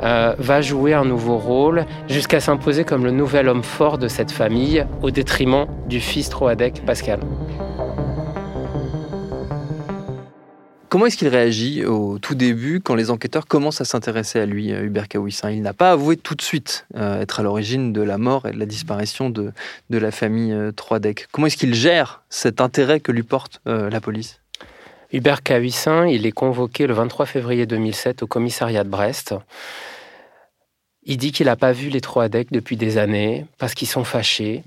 euh, 0.02 0.34
va 0.38 0.60
jouer 0.60 0.92
un 0.92 1.06
nouveau 1.06 1.38
rôle 1.38 1.86
jusqu'à 2.08 2.40
s'imposer 2.40 2.84
comme 2.84 3.04
le 3.04 3.10
nouvel 3.12 3.48
homme 3.48 3.62
fort 3.62 3.96
de 3.96 4.08
cette 4.08 4.30
famille 4.30 4.84
au 5.02 5.10
détriment 5.10 5.66
du 5.88 6.00
fils 6.00 6.28
Troadec, 6.28 6.82
Pascal. 6.84 7.20
Comment 10.88 11.04
est-ce 11.04 11.18
qu'il 11.18 11.28
réagit 11.28 11.84
au 11.84 12.18
tout 12.18 12.34
début 12.34 12.80
quand 12.80 12.94
les 12.94 13.10
enquêteurs 13.10 13.46
commencent 13.46 13.82
à 13.82 13.84
s'intéresser 13.84 14.40
à 14.40 14.46
lui, 14.46 14.72
euh, 14.72 14.84
Hubert 14.84 15.06
Kawissin 15.06 15.50
Il 15.50 15.60
n'a 15.60 15.74
pas 15.74 15.92
avoué 15.92 16.16
tout 16.16 16.34
de 16.34 16.40
suite 16.40 16.86
euh, 16.96 17.20
être 17.20 17.40
à 17.40 17.42
l'origine 17.42 17.92
de 17.92 18.00
la 18.00 18.16
mort 18.16 18.48
et 18.48 18.52
de 18.52 18.58
la 18.58 18.64
disparition 18.64 19.28
de, 19.28 19.52
de 19.90 19.98
la 19.98 20.10
famille 20.10 20.50
euh, 20.50 20.72
Troidec. 20.72 21.26
Comment 21.30 21.46
est-ce 21.46 21.58
qu'il 21.58 21.74
gère 21.74 22.22
cet 22.30 22.62
intérêt 22.62 23.00
que 23.00 23.12
lui 23.12 23.22
porte 23.22 23.60
la 23.66 24.00
police? 24.00 24.40
Hubert 25.12 25.42
Kawissin, 25.42 26.06
il 26.06 26.24
est 26.24 26.32
convoqué 26.32 26.86
le 26.86 26.94
23 26.94 27.26
février 27.26 27.66
2007 27.66 28.22
au 28.22 28.26
commissariat 28.26 28.82
de 28.82 28.88
Brest. 28.88 29.34
Il 31.04 31.18
dit 31.18 31.32
qu'il 31.32 31.46
n'a 31.46 31.56
pas 31.56 31.72
vu 31.72 31.90
les 31.90 32.00
Troadec 32.00 32.50
depuis 32.50 32.76
des 32.76 32.96
années 32.96 33.44
parce 33.58 33.74
qu'ils 33.74 33.88
sont 33.88 34.04
fâchés 34.04 34.64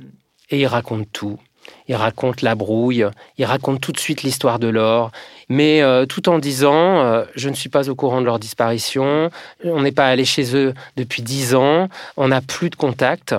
et 0.51 0.59
il 0.59 0.67
raconte 0.67 1.11
tout. 1.11 1.39
Il 1.87 1.95
raconte 1.95 2.41
la 2.41 2.55
brouille, 2.55 3.05
il 3.37 3.45
raconte 3.45 3.81
tout 3.81 3.91
de 3.91 3.99
suite 3.99 4.23
l'histoire 4.23 4.59
de 4.59 4.67
l'or, 4.67 5.11
mais 5.49 5.81
euh, 5.81 6.05
tout 6.05 6.29
en 6.29 6.39
disant 6.39 7.01
euh, 7.01 7.25
je 7.35 7.49
ne 7.49 7.53
suis 7.53 7.69
pas 7.69 7.89
au 7.89 7.95
courant 7.95 8.21
de 8.21 8.25
leur 8.25 8.39
disparition, 8.39 9.29
on 9.63 9.81
n'est 9.81 9.91
pas 9.91 10.07
allé 10.07 10.25
chez 10.25 10.55
eux 10.55 10.73
depuis 10.95 11.21
dix 11.21 11.55
ans, 11.55 11.89
on 12.17 12.29
n'a 12.29 12.41
plus 12.41 12.69
de 12.69 12.75
contact. 12.75 13.35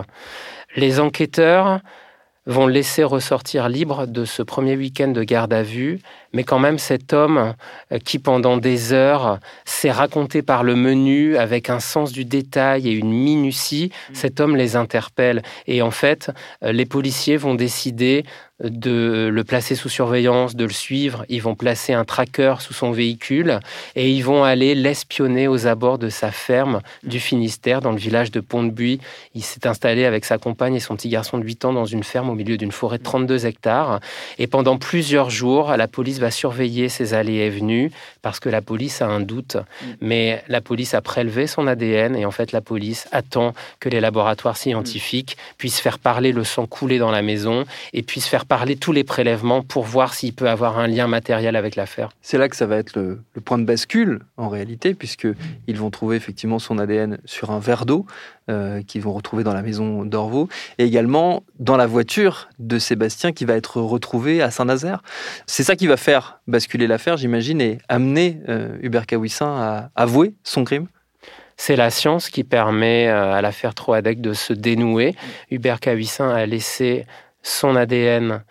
Les 0.77 1.01
enquêteurs 1.01 1.81
vont 2.47 2.67
laisser 2.67 3.05
ressortir 3.05 3.69
libre 3.69 4.07
de 4.07 4.25
ce 4.25 4.43
premier 4.43 4.77
week-end 4.77 5.09
de 5.09 5.23
garde 5.23 5.53
à 5.53 5.63
vue. 5.63 6.01
Mais 6.33 6.45
quand 6.45 6.59
même, 6.59 6.79
cet 6.79 7.13
homme 7.13 7.55
euh, 7.93 7.99
qui, 7.99 8.19
pendant 8.19 8.57
des 8.57 8.93
heures, 8.93 9.39
s'est 9.65 9.91
raconté 9.91 10.43
par 10.43 10.65
le 10.65 10.75
menu 10.75 11.37
avec 11.37 11.71
un 11.71 11.81
sens 11.81 12.13
du 12.13 12.25
détail 12.25 12.89
et 12.89 12.93
une 12.93 13.13
minutie, 13.13 13.91
mmh. 13.93 14.15
cet 14.15 14.41
homme 14.41 14.57
les 14.57 14.77
interpelle. 14.77 15.43
Et 15.67 15.83
en 15.83 15.91
fait, 15.91 16.31
euh, 16.65 16.73
les 16.73 16.87
policiers 16.87 17.37
vont 17.37 17.55
décider 17.55 18.25
de 18.63 19.29
le 19.33 19.45
placer 19.45 19.75
sous 19.75 19.89
surveillance, 19.89 20.55
de 20.55 20.65
le 20.65 20.73
suivre. 20.73 21.25
Ils 21.29 21.43
vont 21.43 21.55
placer 21.55 21.93
un 21.93 22.05
tracker 22.05 22.57
sous 22.61 22.73
son 22.73 22.93
véhicule 22.93 23.61
et 23.97 24.11
ils 24.11 24.23
vont 24.23 24.45
aller 24.45 24.75
l'espionner 24.75 25.49
aux 25.49 25.67
abords 25.67 25.99
de 25.99 26.09
sa 26.09 26.31
ferme 26.31 26.81
du 27.03 27.21
Finistère, 27.21 27.81
dans 27.81 27.91
le 27.91 27.99
village 27.99 28.31
de 28.31 28.41
Pont-de-Buis. 28.41 29.01
Il 29.35 29.43
s'est 29.43 29.67
installé 29.67 30.05
avec 30.05 30.25
sa 30.25 30.39
compagne 30.39 30.75
et 30.75 30.81
son 30.81 30.97
petit 30.97 31.09
garçon 31.09 31.39
de 31.39 31.45
8 31.45 31.65
ans 31.65 31.73
dans 31.73 31.87
une 31.87 32.05
ferme 32.05 32.31
au 32.31 32.35
milieu 32.35 32.57
d'une 32.57 32.73
forêt 32.73 32.99
de 32.99 33.03
32 33.03 33.47
hectares. 33.47 34.01
Et 34.39 34.47
pendant 34.47 34.79
plusieurs 34.79 35.31
jours, 35.31 35.77
la 35.77 35.89
police 35.89 36.19
va 36.19 36.31
surveiller 36.31 36.89
ses 36.89 37.15
allées 37.15 37.35
et 37.35 37.51
venues 37.51 37.91
parce 38.23 38.39
que 38.39 38.49
la 38.49 38.63
police 38.63 39.03
a 39.03 39.07
un 39.07 39.21
doute. 39.21 39.57
Mais 40.01 40.43
la 40.49 40.61
police 40.61 40.95
a 40.95 41.01
prélevé 41.01 41.47
son 41.47 41.67
ADN 41.67 42.17
et 42.17 42.25
en 42.25 42.31
fait, 42.31 42.53
la 42.53 42.61
police 42.61 43.09
attend 43.13 43.55
que 43.81 43.89
les 43.89 44.01
laboratoires 44.01 44.57
scientifiques 44.57 45.37
puissent 45.59 45.81
faire 45.81 45.99
parler 45.99 46.33
le 46.33 46.45
sang 46.45 46.67
coulé 46.67 46.99
dans 46.99 47.11
la 47.11 47.23
maison 47.23 47.65
et 47.93 48.03
puissent 48.03 48.29
faire 48.29 48.47
parler 48.53 48.77
tous 48.77 48.93
les 48.93 49.03
prélèvements 49.03 49.63
pour 49.63 49.85
voir 49.85 50.13
s'il 50.13 50.35
peut 50.35 50.51
avoir 50.51 50.79
un 50.79 50.87
lien 50.87 51.07
matériel 51.07 51.57
avec 51.57 51.75
l'affaire. 51.75 52.11
C'est 52.21 52.37
là 52.37 52.51
que 52.51 52.57
ça 52.57 52.67
va 52.67 52.77
être 52.77 52.95
le, 52.95 53.23
point 53.43 53.57
de 53.57 53.65
bascule 53.65 54.21
en 54.37 54.51
réalité, 54.51 54.93
puisqu'ils 54.93 55.79
vont 55.79 55.89
trouver 55.89 56.17
effectivement 56.17 56.59
son 56.59 56.77
ADN 56.77 57.17
sur 57.25 57.51
un 57.51 57.61
verre 57.61 57.87
d'eau 57.87 58.05
euh, 58.51 58.83
qu'ils 58.83 59.01
vont 59.01 59.15
retrouver 59.15 59.43
dans 59.43 59.55
la 59.55 59.63
maison 59.63 60.05
d'Orvaux, 60.05 60.51
et 60.77 60.85
également 60.85 61.45
dans 61.61 61.79
la 61.79 61.87
voiture 61.87 62.51
de 62.59 62.79
Sébastien 62.79 63.33
qui 63.33 63.47
va 63.47 63.55
être 63.55 63.81
retrouvée 63.81 64.43
à 64.43 64.51
Saint-Nazaire. 64.51 65.03
C'est 65.47 65.63
ça 65.63 65.75
qui 65.75 65.87
va 65.87 65.97
faire 65.97 66.43
basculer 66.47 66.87
l'affaire, 66.87 67.17
j'imagine, 67.17 67.63
et 67.63 67.79
amener 67.89 68.43
euh, 68.51 68.77
Hubert 68.83 69.07
Kawissin 69.07 69.47
à 69.49 69.91
avouer 69.97 70.35
son 70.45 70.65
crime 70.65 70.89
c'est 71.59 71.77
la 71.77 71.91
science 71.91 72.29
qui 72.29 72.43
permet 72.43 73.07
euh, 73.09 73.35
à 73.35 73.41
l'affaire 73.41 73.75
Troadec 73.75 74.21
de 74.21 74.33
se 74.33 74.53
dénouer. 74.53 75.15
Hubert 75.51 75.79
Kawissin 75.79 76.29
a 76.29 76.45
laissé 76.45 77.07
son 77.43 77.77
ADN 77.77 78.43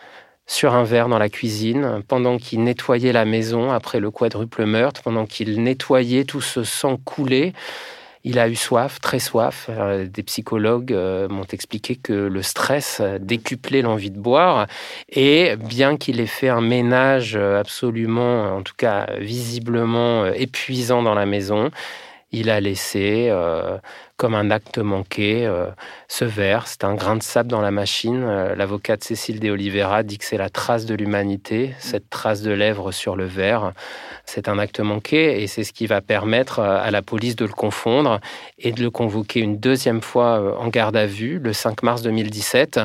sur 0.48 0.74
un 0.74 0.84
verre 0.84 1.08
dans 1.08 1.18
la 1.18 1.30
cuisine 1.30 2.02
pendant 2.08 2.38
qu'il 2.38 2.64
nettoyait 2.64 3.14
la 3.14 3.26
maison 3.26 3.72
après 3.72 4.00
le 4.00 4.12
quadruple 4.12 4.66
meurtre, 4.66 5.02
pendant 5.02 5.26
qu'il 5.26 5.64
nettoyait 5.64 6.26
tout 6.26 6.42
ce 6.42 6.64
sang 6.64 6.98
coulé. 6.98 7.54
Il 8.24 8.38
a 8.38 8.48
eu 8.50 8.56
soif, 8.56 9.00
très 9.00 9.18
soif. 9.18 9.68
Euh, 9.70 10.06
des 10.06 10.22
psychologues 10.22 10.94
euh, 10.94 11.28
m'ont 11.28 11.48
expliqué 11.52 11.96
que 11.96 12.14
le 12.14 12.42
stress 12.44 13.02
décuplait 13.20 13.82
l'envie 13.82 14.12
de 14.12 14.20
boire. 14.20 14.68
Et 15.10 15.56
bien 15.56 15.98
qu'il 15.98 16.20
ait 16.20 16.28
fait 16.28 16.50
un 16.50 16.62
ménage 16.62 17.36
absolument, 17.36 18.58
en 18.58 18.62
tout 18.62 18.76
cas 18.78 19.08
visiblement 19.18 20.26
épuisant 20.26 21.02
dans 21.02 21.16
la 21.16 21.26
maison, 21.26 21.72
il 22.32 22.50
a 22.50 22.60
laissé, 22.60 23.28
euh, 23.30 23.78
comme 24.22 24.36
un 24.36 24.52
acte 24.52 24.78
manqué, 24.78 25.48
euh, 25.48 25.66
ce 26.08 26.26
verre. 26.26 26.68
C'est 26.68 26.84
un 26.84 26.94
grain 26.94 27.16
de 27.16 27.24
sable 27.24 27.50
dans 27.50 27.60
la 27.60 27.72
machine. 27.72 28.22
Euh, 28.24 28.54
l'avocate 28.54 29.04
Cécile 29.04 29.40
de 29.40 29.50
Oliveira 29.50 30.04
dit 30.04 30.20
que 30.20 30.26
c'est 30.26 30.38
la 30.38 30.52
trace 30.52 30.86
de 30.86 30.94
l'humanité, 30.94 31.74
cette 31.80 32.08
trace 32.12 32.44
de 32.44 32.52
lèvres 32.52 32.92
sur 32.92 33.16
le 33.16 33.26
verre. 33.26 33.72
C'est 34.28 34.48
un 34.48 34.60
acte 34.60 34.80
manqué 34.80 35.42
et 35.42 35.48
c'est 35.48 35.64
ce 35.64 35.74
qui 35.74 35.88
va 35.88 36.02
permettre 36.02 36.60
à 36.60 36.92
la 36.92 37.02
police 37.02 37.36
de 37.36 37.46
le 37.46 37.52
confondre 37.52 38.20
et 38.60 38.72
de 38.72 38.84
le 38.84 38.92
convoquer 38.92 39.40
une 39.40 39.58
deuxième 39.58 40.02
fois 40.02 40.56
en 40.60 40.68
garde 40.68 40.96
à 40.96 41.08
vue 41.08 41.40
le 41.40 41.52
5 41.52 41.82
mars 41.82 42.04
2017. 42.04 42.80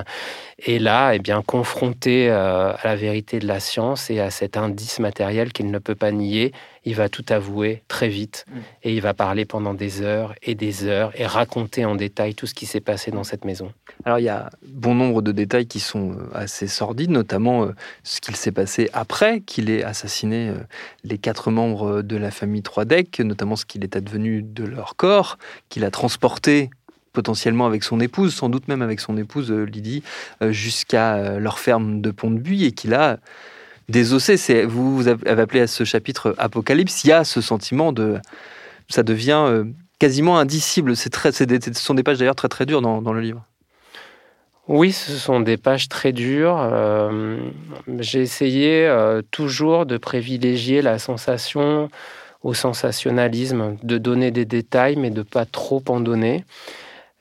Et 0.64 0.78
là, 0.78 1.14
eh 1.14 1.18
bien, 1.18 1.42
confronté 1.42 2.30
à 2.30 2.78
la 2.82 2.96
vérité 2.96 3.38
de 3.38 3.46
la 3.46 3.60
science 3.60 4.08
et 4.08 4.20
à 4.20 4.30
cet 4.30 4.56
indice 4.56 4.98
matériel 5.00 5.52
qu'il 5.52 5.70
ne 5.70 5.78
peut 5.78 5.94
pas 5.94 6.12
nier, 6.12 6.52
il 6.86 6.94
va 6.94 7.10
tout 7.10 7.24
avouer 7.28 7.82
très 7.88 8.08
vite 8.08 8.46
mm. 8.48 8.58
et 8.84 8.94
il 8.94 9.02
va 9.02 9.12
parler 9.12 9.44
pendant 9.44 9.74
des 9.74 10.00
heures 10.00 10.34
et 10.42 10.54
des 10.54 10.84
heures 10.84 11.12
et 11.16 11.25
raconter 11.26 11.84
en 11.84 11.94
détail 11.94 12.34
tout 12.34 12.46
ce 12.46 12.54
qui 12.54 12.66
s'est 12.66 12.80
passé 12.80 13.10
dans 13.10 13.24
cette 13.24 13.44
maison. 13.44 13.72
Alors 14.04 14.18
il 14.18 14.24
y 14.24 14.28
a 14.28 14.50
bon 14.66 14.94
nombre 14.94 15.22
de 15.22 15.32
détails 15.32 15.66
qui 15.66 15.80
sont 15.80 16.12
euh, 16.12 16.28
assez 16.34 16.68
sordides, 16.68 17.10
notamment 17.10 17.64
euh, 17.64 17.74
ce 18.02 18.20
qu'il 18.20 18.36
s'est 18.36 18.52
passé 18.52 18.90
après 18.92 19.40
qu'il 19.40 19.70
ait 19.70 19.82
assassiné 19.82 20.48
euh, 20.48 20.54
les 21.04 21.18
quatre 21.18 21.50
membres 21.50 22.02
de 22.02 22.16
la 22.16 22.30
famille 22.30 22.62
Troidec, 22.62 23.20
notamment 23.20 23.56
ce 23.56 23.64
qu'il 23.64 23.84
est 23.84 23.96
advenu 23.96 24.42
de 24.42 24.64
leur 24.64 24.96
corps, 24.96 25.38
qu'il 25.68 25.84
a 25.84 25.90
transporté 25.90 26.70
potentiellement 27.12 27.66
avec 27.66 27.82
son 27.82 28.00
épouse, 28.00 28.34
sans 28.34 28.48
doute 28.48 28.68
même 28.68 28.82
avec 28.82 29.00
son 29.00 29.16
épouse 29.16 29.50
Lydie, 29.50 30.02
jusqu'à 30.50 31.38
leur 31.38 31.58
ferme 31.58 32.02
de 32.02 32.10
Pont-de-Buis 32.10 32.66
et 32.66 32.72
qu'il 32.72 32.92
a 32.92 33.16
désossé. 33.88 34.66
Vous, 34.66 35.08
avez 35.08 35.30
appelé 35.30 35.60
à 35.60 35.66
ce 35.66 35.84
chapitre 35.84 36.34
Apocalypse. 36.36 37.04
Il 37.04 37.08
y 37.08 37.12
a 37.12 37.24
ce 37.24 37.40
sentiment 37.40 37.92
de. 37.92 38.18
Ça 38.90 39.02
devient 39.02 39.64
quasiment 39.98 40.38
indicible. 40.38 40.96
C'est 40.96 41.10
très, 41.10 41.32
c'est 41.32 41.50
ce 41.50 41.82
sont 41.82 41.94
des 41.94 42.02
pages 42.02 42.18
d'ailleurs 42.18 42.34
très 42.34 42.48
très 42.48 42.66
dures 42.66 42.82
dans, 42.82 43.12
le 43.12 43.20
livre. 43.20 43.44
Oui, 44.68 44.92
ce 44.92 45.12
sont 45.12 45.40
des 45.40 45.56
pages 45.56 45.88
très 45.88 46.12
dures. 46.12 46.58
Euh, 46.60 47.38
j'ai 47.98 48.20
essayé 48.20 48.86
euh, 48.86 49.22
toujours 49.30 49.86
de 49.86 49.96
privilégier 49.96 50.82
la 50.82 50.98
sensation 50.98 51.88
au 52.42 52.54
sensationnalisme, 52.54 53.76
de 53.82 53.98
donner 53.98 54.30
des 54.30 54.44
détails, 54.44 54.96
mais 54.96 55.10
de 55.10 55.22
pas 55.22 55.46
trop 55.46 55.82
en 55.88 56.00
donner. 56.00 56.44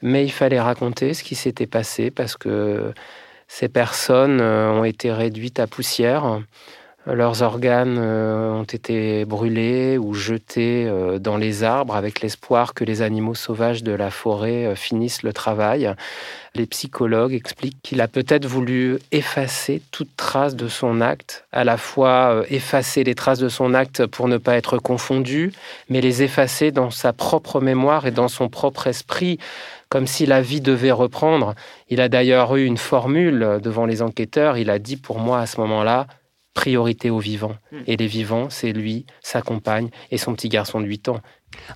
Mais 0.02 0.24
il 0.24 0.32
fallait 0.32 0.60
raconter 0.60 1.14
ce 1.14 1.24
qui 1.24 1.36
s'était 1.36 1.68
passé 1.68 2.12
parce 2.12 2.36
que 2.36 2.94
ces 3.48 3.70
personnes 3.70 4.42
euh, 4.42 4.72
ont 4.72 4.84
été 4.84 5.12
réduites 5.12 5.60
à 5.60 5.68
poussière. 5.68 6.42
Leurs 7.08 7.44
organes 7.44 8.00
euh, 8.00 8.52
ont 8.52 8.64
été 8.64 9.26
brûlés 9.26 10.00
ou 10.00 10.16
jetés 10.16 10.88
euh, 10.88 11.20
dans 11.20 11.38
les 11.38 11.64
arbres 11.64 11.96
avec 11.96 12.22
l'espoir 12.22 12.74
que 12.74 12.84
les 12.84 13.04
animaux 13.04 13.36
sauvages 13.36 13.84
de 13.84 13.92
la 13.92 14.10
forêt 14.10 14.76
finissent 14.76 15.22
le 15.22 15.32
travail. 15.32 15.94
Les 16.56 16.66
psychologues 16.66 17.34
expliquent 17.34 17.78
qu'il 17.84 18.02
a 18.02 18.08
peut-être 18.08 18.48
voulu 18.48 18.98
effacer 19.12 19.84
toute 19.92 20.16
trace 20.18 20.56
de 20.56 20.68
son 20.68 21.00
acte, 21.00 21.46
à 21.52 21.64
la 21.64 21.78
fois 21.78 22.44
effacer 22.50 23.04
les 23.04 23.14
traces 23.14 23.40
de 23.40 23.50
son 23.50 23.76
acte 23.76 24.08
pour 24.08 24.28
ne 24.28 24.38
pas 24.38 24.56
être 24.56 24.80
confondu, 24.80 25.52
mais 25.90 26.02
les 26.02 26.24
effacer 26.24 26.72
dans 26.72 26.90
sa 26.90 27.14
propre 27.14 27.62
mémoire 27.62 28.08
et 28.08 28.12
dans 28.12 28.30
son 28.30 28.50
propre 28.50 28.88
esprit 28.88 29.38
comme 29.90 30.08
si 30.08 30.26
la 30.26 30.42
vie 30.42 30.62
devait 30.62 30.92
reprendre. 30.92 31.54
Il 31.90 32.02
a 32.02 32.10
d'ailleurs 32.10 32.56
eu 32.56 32.66
une 32.66 32.78
formule 32.78 33.60
devant 33.62 33.86
les 33.86 34.02
enquêteurs. 34.02 34.58
Il 34.58 34.72
a 34.72 34.80
dit 34.80 34.98
pour 34.98 35.20
moi 35.20 35.40
à 35.40 35.46
ce 35.46 35.60
moment-là, 35.62 36.08
priorité 36.56 37.12
aux 37.12 37.20
vivants. 37.20 37.56
Hmm. 37.72 37.82
Et 37.86 37.98
les 37.98 38.08
vivants, 38.08 38.50
c'est 38.50 38.74
lui, 38.74 39.06
sa 39.22 39.44
compagne 39.44 39.90
et 40.10 40.18
son 40.18 40.34
petit 40.34 40.50
garçon 40.50 40.82
de 40.82 40.88
8 40.88 41.10
ans. 41.10 41.22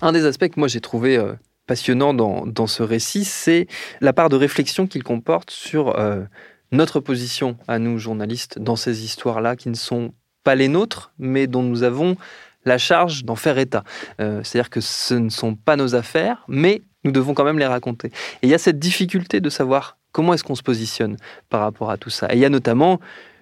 Un 0.02 0.10
des 0.10 0.24
aspects 0.24 0.48
que 0.48 0.58
moi 0.58 0.66
j'ai 0.66 0.80
trouvé 0.80 1.16
euh, 1.16 1.34
passionnant 1.66 2.12
dans, 2.12 2.66
ce 2.66 2.82
récit, 2.82 3.24
c'est 3.24 3.68
la 4.00 4.12
part 4.12 4.28
de 4.28 4.34
réflexion 4.34 4.88
qu'il 4.88 5.04
comporte 5.04 5.52
sur 5.52 5.96
euh, 5.96 6.24
notre 6.72 6.98
position 6.98 7.56
à 7.68 7.78
nous, 7.78 7.98
journalistes, 7.98 8.58
dans 8.58 8.74
ces 8.74 9.04
histoires-là 9.04 9.54
qui 9.54 9.68
ne 9.68 9.76
sont 9.76 10.12
pas 10.42 10.56
les 10.56 10.66
nôtres, 10.66 11.12
mais 11.18 11.46
dont 11.46 11.62
nous 11.62 11.84
avons 11.84 12.16
la 12.64 12.78
charge 12.78 13.24
d'en 13.24 13.36
faire 13.36 13.58
état. 13.58 13.84
Euh, 14.20 14.42
c'est-à-dire 14.42 14.70
que 14.70 14.80
ce 14.80 15.14
ne 15.14 15.28
sont 15.28 15.54
pas 15.54 15.76
nos 15.76 15.94
affaires, 15.94 16.44
mais 16.48 16.82
nous 17.04 17.12
devons 17.12 17.34
quand 17.34 17.44
même 17.44 17.58
les 17.58 17.66
raconter. 17.66 18.08
Et 18.42 18.48
il 18.48 18.50
y 18.50 18.54
a 18.54 18.58
cette 18.58 18.78
difficulté 18.78 19.40
de 19.40 19.48
savoir 19.48 19.98
comment 20.12 20.34
est-ce 20.34 20.44
qu'on 20.44 20.54
se 20.54 20.62
positionne 20.62 21.16
par 21.48 21.60
rapport 21.60 21.90
à 21.90 21.96
tout 21.96 22.10
ça. 22.10 22.26
Et 22.32 22.36
il 22.36 22.40
y 22.40 22.44
a 22.44 22.50
notamment 22.50 23.00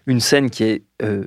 une 0.09 0.21
scène 0.21 0.51
qui 0.51 0.65
est 0.65 0.83
euh, 1.03 1.27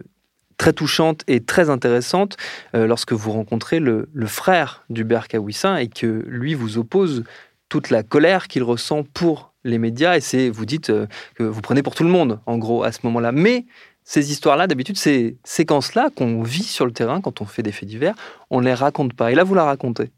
très 0.57 0.73
touchante 0.73 1.23
et 1.27 1.39
très 1.39 1.69
intéressante 1.69 2.35
euh, 2.75 2.87
lorsque 2.87 3.13
vous 3.13 3.31
rencontrez 3.31 3.79
le, 3.79 4.09
frère 4.25 4.83
d'Hubert 4.89 5.29
Kawissin 5.29 5.77
et 5.77 5.87
que 5.87 6.25
lui 6.27 6.55
vous 6.55 6.77
oppose 6.77 7.23
toute 7.69 7.89
la 7.89 8.03
colère 8.03 8.49
qu'il 8.49 8.63
ressent 8.63 9.03
pour 9.13 9.53
les 9.63 9.77
médias 9.77 10.17
et 10.17 10.19
c'est 10.19 10.49
vous 10.49 10.65
dites 10.65 10.89
euh, 10.89 11.07
que 11.35 11.43
vous 11.43 11.61
prenez 11.61 11.83
pour 11.83 11.95
tout 11.95 12.03
le 12.03 12.09
monde 12.09 12.39
en 12.47 12.57
gros 12.57 12.83
à 12.83 12.91
ce 12.91 12.99
moment-là 13.03 13.31
mais 13.31 13.65
ces 14.03 14.31
histoires-là, 14.31 14.67
d'habitude, 14.67 14.97
ces 14.97 15.37
séquences-là 15.43 16.09
qu'on 16.15 16.41
vit 16.41 16.63
sur 16.63 16.85
le 16.85 16.91
terrain 16.91 17.21
quand 17.21 17.39
on 17.39 17.45
fait 17.45 17.61
des 17.61 17.71
faits 17.71 17.87
divers, 17.87 18.15
on 18.49 18.59
ne 18.59 18.65
les 18.65 18.73
raconte 18.73 19.13
pas. 19.13 19.31
Et 19.31 19.35
là, 19.35 19.43
vous 19.43 19.53
la 19.53 19.63
racontez. 19.63 20.09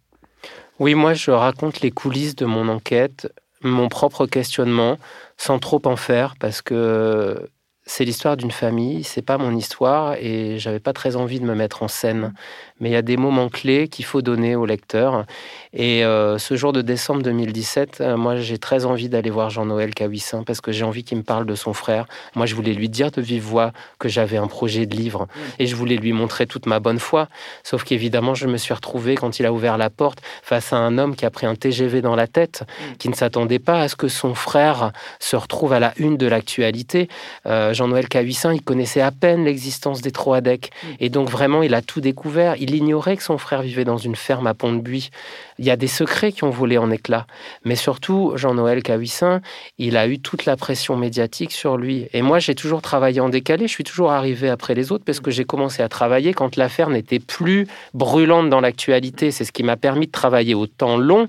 Oui, 0.79 0.95
moi 0.95 1.13
je 1.13 1.31
raconte 1.31 1.81
les 1.81 1.91
coulisses 1.91 2.35
de 2.35 2.45
mon 2.45 2.69
enquête, 2.69 3.31
mon 3.61 3.89
propre 3.89 4.25
questionnement, 4.25 4.97
sans 5.37 5.59
trop 5.59 5.81
en 5.85 5.95
faire, 5.95 6.35
parce 6.39 6.61
que 6.61 7.49
c'est 7.85 8.05
l'histoire 8.05 8.37
d'une 8.37 8.51
famille, 8.51 9.03
c'est 9.03 9.21
pas 9.21 9.37
mon 9.37 9.55
histoire 9.55 10.15
et 10.15 10.57
j'avais 10.57 10.79
pas 10.79 10.93
très 10.93 11.15
envie 11.15 11.39
de 11.39 11.45
me 11.45 11.55
mettre 11.55 11.83
en 11.83 11.87
scène. 11.87 12.33
Mais 12.83 12.89
il 12.89 12.91
y 12.91 12.97
a 12.97 13.01
des 13.01 13.15
moments 13.15 13.47
clés 13.47 13.87
qu'il 13.87 14.03
faut 14.03 14.21
donner 14.21 14.57
au 14.57 14.65
lecteur. 14.65 15.23
Et 15.71 16.03
euh, 16.03 16.37
ce 16.37 16.57
jour 16.57 16.73
de 16.73 16.81
décembre 16.81 17.23
2017, 17.23 17.99
euh, 18.01 18.17
moi 18.17 18.35
j'ai 18.35 18.57
très 18.57 18.83
envie 18.83 19.07
d'aller 19.07 19.29
voir 19.29 19.49
Jean-Noël 19.49 19.93
Cahuissin 19.93 20.43
parce 20.43 20.59
que 20.59 20.73
j'ai 20.73 20.83
envie 20.83 21.05
qu'il 21.05 21.17
me 21.17 21.23
parle 21.23 21.45
de 21.45 21.55
son 21.55 21.71
frère. 21.71 22.07
Moi 22.35 22.45
je 22.45 22.55
voulais 22.55 22.73
lui 22.73 22.89
dire 22.89 23.09
de 23.09 23.21
vive 23.21 23.43
voix 23.43 23.71
que 23.99 24.09
j'avais 24.09 24.35
un 24.35 24.47
projet 24.47 24.85
de 24.85 24.97
livre 24.97 25.27
et 25.59 25.65
je 25.65 25.77
voulais 25.77 25.95
lui 25.95 26.11
montrer 26.11 26.45
toute 26.45 26.65
ma 26.65 26.81
bonne 26.81 26.99
foi. 26.99 27.29
Sauf 27.63 27.85
qu'évidemment 27.85 28.35
je 28.35 28.47
me 28.47 28.57
suis 28.57 28.73
retrouvé 28.73 29.15
quand 29.15 29.39
il 29.39 29.45
a 29.45 29.53
ouvert 29.53 29.77
la 29.77 29.89
porte 29.89 30.19
face 30.41 30.73
à 30.73 30.75
un 30.75 30.97
homme 30.97 31.15
qui 31.15 31.25
a 31.25 31.29
pris 31.29 31.45
un 31.45 31.55
TGV 31.55 32.01
dans 32.01 32.17
la 32.17 32.27
tête, 32.27 32.63
qui 32.99 33.07
ne 33.07 33.15
s'attendait 33.15 33.59
pas 33.59 33.79
à 33.79 33.87
ce 33.87 33.95
que 33.95 34.09
son 34.09 34.35
frère 34.35 34.91
se 35.21 35.37
retrouve 35.37 35.71
à 35.71 35.79
la 35.79 35.93
une 35.95 36.17
de 36.17 36.27
l'actualité. 36.27 37.07
Euh, 37.45 37.73
Jean-Noël 37.73 38.09
Cahuissin, 38.09 38.53
il 38.53 38.61
connaissait 38.61 38.99
à 38.99 39.11
peine 39.11 39.45
l'existence 39.45 40.01
des 40.01 40.11
Troadec. 40.11 40.71
Et 40.99 41.09
donc 41.09 41.29
vraiment, 41.29 41.63
il 41.63 41.73
a 41.75 41.81
tout 41.81 42.01
découvert. 42.01 42.55
Il 42.59 42.72
ignorait 42.73 43.17
que 43.17 43.23
son 43.23 43.37
frère 43.37 43.61
vivait 43.61 43.85
dans 43.85 43.97
une 43.97 44.15
ferme 44.15 44.47
à 44.47 44.53
Pont-de-Buis. 44.53 45.09
Il 45.59 45.65
y 45.65 45.71
a 45.71 45.75
des 45.75 45.87
secrets 45.87 46.31
qui 46.31 46.43
ont 46.43 46.49
volé 46.49 46.77
en 46.77 46.91
éclats. 46.91 47.27
Mais 47.63 47.75
surtout, 47.75 48.33
Jean-Noël 48.35 48.83
Cahuissin, 48.83 49.41
il 49.77 49.97
a 49.97 50.07
eu 50.07 50.19
toute 50.19 50.45
la 50.45 50.55
pression 50.55 50.95
médiatique 50.95 51.51
sur 51.51 51.77
lui. 51.77 52.07
Et 52.13 52.21
moi, 52.21 52.39
j'ai 52.39 52.55
toujours 52.55 52.81
travaillé 52.81 53.19
en 53.21 53.29
décalé. 53.29 53.67
Je 53.67 53.73
suis 53.73 53.83
toujours 53.83 54.11
arrivé 54.11 54.49
après 54.49 54.73
les 54.75 54.91
autres 54.91 55.03
parce 55.05 55.19
que 55.19 55.31
j'ai 55.31 55.45
commencé 55.45 55.83
à 55.83 55.89
travailler 55.89 56.33
quand 56.33 56.55
l'affaire 56.55 56.89
n'était 56.89 57.19
plus 57.19 57.67
brûlante 57.93 58.49
dans 58.49 58.61
l'actualité. 58.61 59.31
C'est 59.31 59.45
ce 59.45 59.51
qui 59.51 59.63
m'a 59.63 59.77
permis 59.77 60.07
de 60.07 60.11
travailler 60.11 60.55
au 60.55 60.67
temps 60.67 60.97
long 60.97 61.27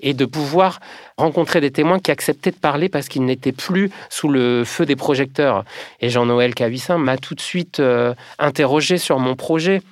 et 0.00 0.14
de 0.14 0.24
pouvoir 0.24 0.80
rencontrer 1.16 1.60
des 1.60 1.70
témoins 1.70 1.98
qui 1.98 2.10
acceptaient 2.10 2.50
de 2.50 2.56
parler 2.56 2.88
parce 2.88 3.08
qu'ils 3.08 3.24
n'étaient 3.24 3.52
plus 3.52 3.90
sous 4.10 4.28
le 4.28 4.64
feu 4.64 4.84
des 4.84 4.96
projecteurs. 4.96 5.64
Et 6.00 6.10
Jean-Noël 6.10 6.54
Cavissin 6.54 6.98
m'a 6.98 7.16
tout 7.16 7.34
de 7.34 7.40
suite 7.40 7.80
euh, 7.80 8.14
interrogé 8.38 8.98
sur 8.98 9.18
mon 9.18 9.36
projet. 9.36 9.82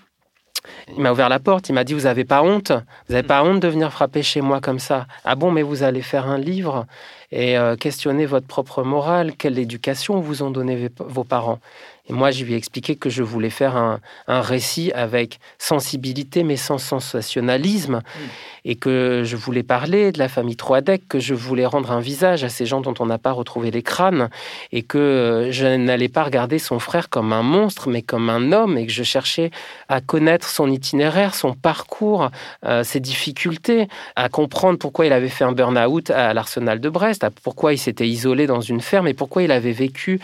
Il 0.97 1.03
m'a 1.03 1.13
ouvert 1.13 1.29
la 1.29 1.39
porte, 1.39 1.69
il 1.69 1.73
m'a 1.73 1.85
dit 1.85 1.95
Vous 1.95 2.03
n'avez 2.03 2.25
pas 2.25 2.43
honte? 2.43 2.73
Vous 3.09 3.15
n'avez 3.15 3.27
pas 3.27 3.43
honte 3.43 3.61
de 3.61 3.69
venir 3.69 3.93
frapper 3.93 4.23
chez 4.23 4.41
moi 4.41 4.61
comme 4.61 4.79
ça? 4.79 5.07
Ah 5.25 5.35
bon, 5.35 5.51
mais 5.51 5.63
vous 5.63 5.83
allez 5.83 6.03
faire 6.03 6.27
un 6.29 6.39
livre? 6.39 6.87
Et 7.35 7.59
euh, 7.59 7.75
questionner 7.75 8.27
votre 8.27 8.47
propre 8.47 8.85
morale. 8.85 9.33
Quelle 9.37 9.59
éducation 9.59 10.21
vous 10.21 10.43
ont 10.45 10.51
donné 10.51 10.89
vos 11.01 11.25
parents? 11.25 11.59
Et 12.07 12.13
moi, 12.13 12.31
je 12.31 12.45
lui 12.45 12.53
ai 12.53 12.57
expliqué 12.57 12.97
que 12.97 13.09
je 13.09 13.23
voulais 13.23 13.49
faire 13.49 13.77
un, 13.77 14.01
récit 14.29 14.93
avec 14.93 15.39
sensibilité, 15.57 16.45
mais 16.45 16.57
sans 16.57 16.77
sensationnalisme, 16.77 17.97
mm. 17.97 18.21
et 18.67 18.77
que 18.77 19.23
je 19.25 19.37
voulais 19.37 19.63
parler 19.63 20.13
de 20.13 20.19
la 20.19 20.29
famille 20.29 20.57
Troadec, 20.57 21.09
que 21.09 21.19
je 21.19 21.33
voulais 21.33 21.65
rendre 21.65 21.91
un 21.93 22.01
visage 22.01 22.45
à 22.45 22.51
ces 22.51 22.67
gens 22.67 22.83
dont 22.83 22.93
on 22.99 23.07
n'a 23.07 23.17
pas 23.17 23.33
retrouvé 23.33 23.71
les 23.71 23.83
crânes, 23.83 24.29
et 24.71 24.83
que 24.83 25.49
je 25.51 25.67
n'allais 25.67 26.11
pas 26.11 26.25
regarder 26.25 26.59
son 26.59 26.79
frère 26.79 27.09
comme 27.09 27.33
un 27.33 27.43
monstre, 27.43 27.89
mais 27.89 28.03
comme 28.03 28.29
un 28.29 28.53
homme, 28.53 28.77
et 28.77 28.85
que 28.85 28.93
je 28.93 29.03
cherchais 29.03 29.51
à 29.89 30.03
connaître 30.03 30.49
son 30.49 30.71
itinéraire, 30.71 31.35
son 31.35 31.55
parcours, 31.55 32.31
euh, 32.67 32.85
ses 32.85 33.01
difficultés, 33.01 33.89
à 34.15 34.29
comprendre 34.29 34.79
pourquoi 34.79 35.07
il 35.07 35.13
avait 35.15 35.31
fait 35.31 35.45
un 35.45 35.53
burn-out 35.53 36.11
à 36.11 36.35
l'Arsenal 36.35 36.81
de 36.81 36.91
Brest, 36.91 37.24
pourquoi 37.31 37.73
il 37.73 37.79
s'était 37.79 38.09
isolé 38.09 38.47
dans 38.47 38.61
une 38.61 38.81
ferme, 38.81 39.09
et 39.09 39.15
pourquoi 39.15 39.43
il 39.43 39.53
avait 39.53 39.73
vécu 39.73 40.21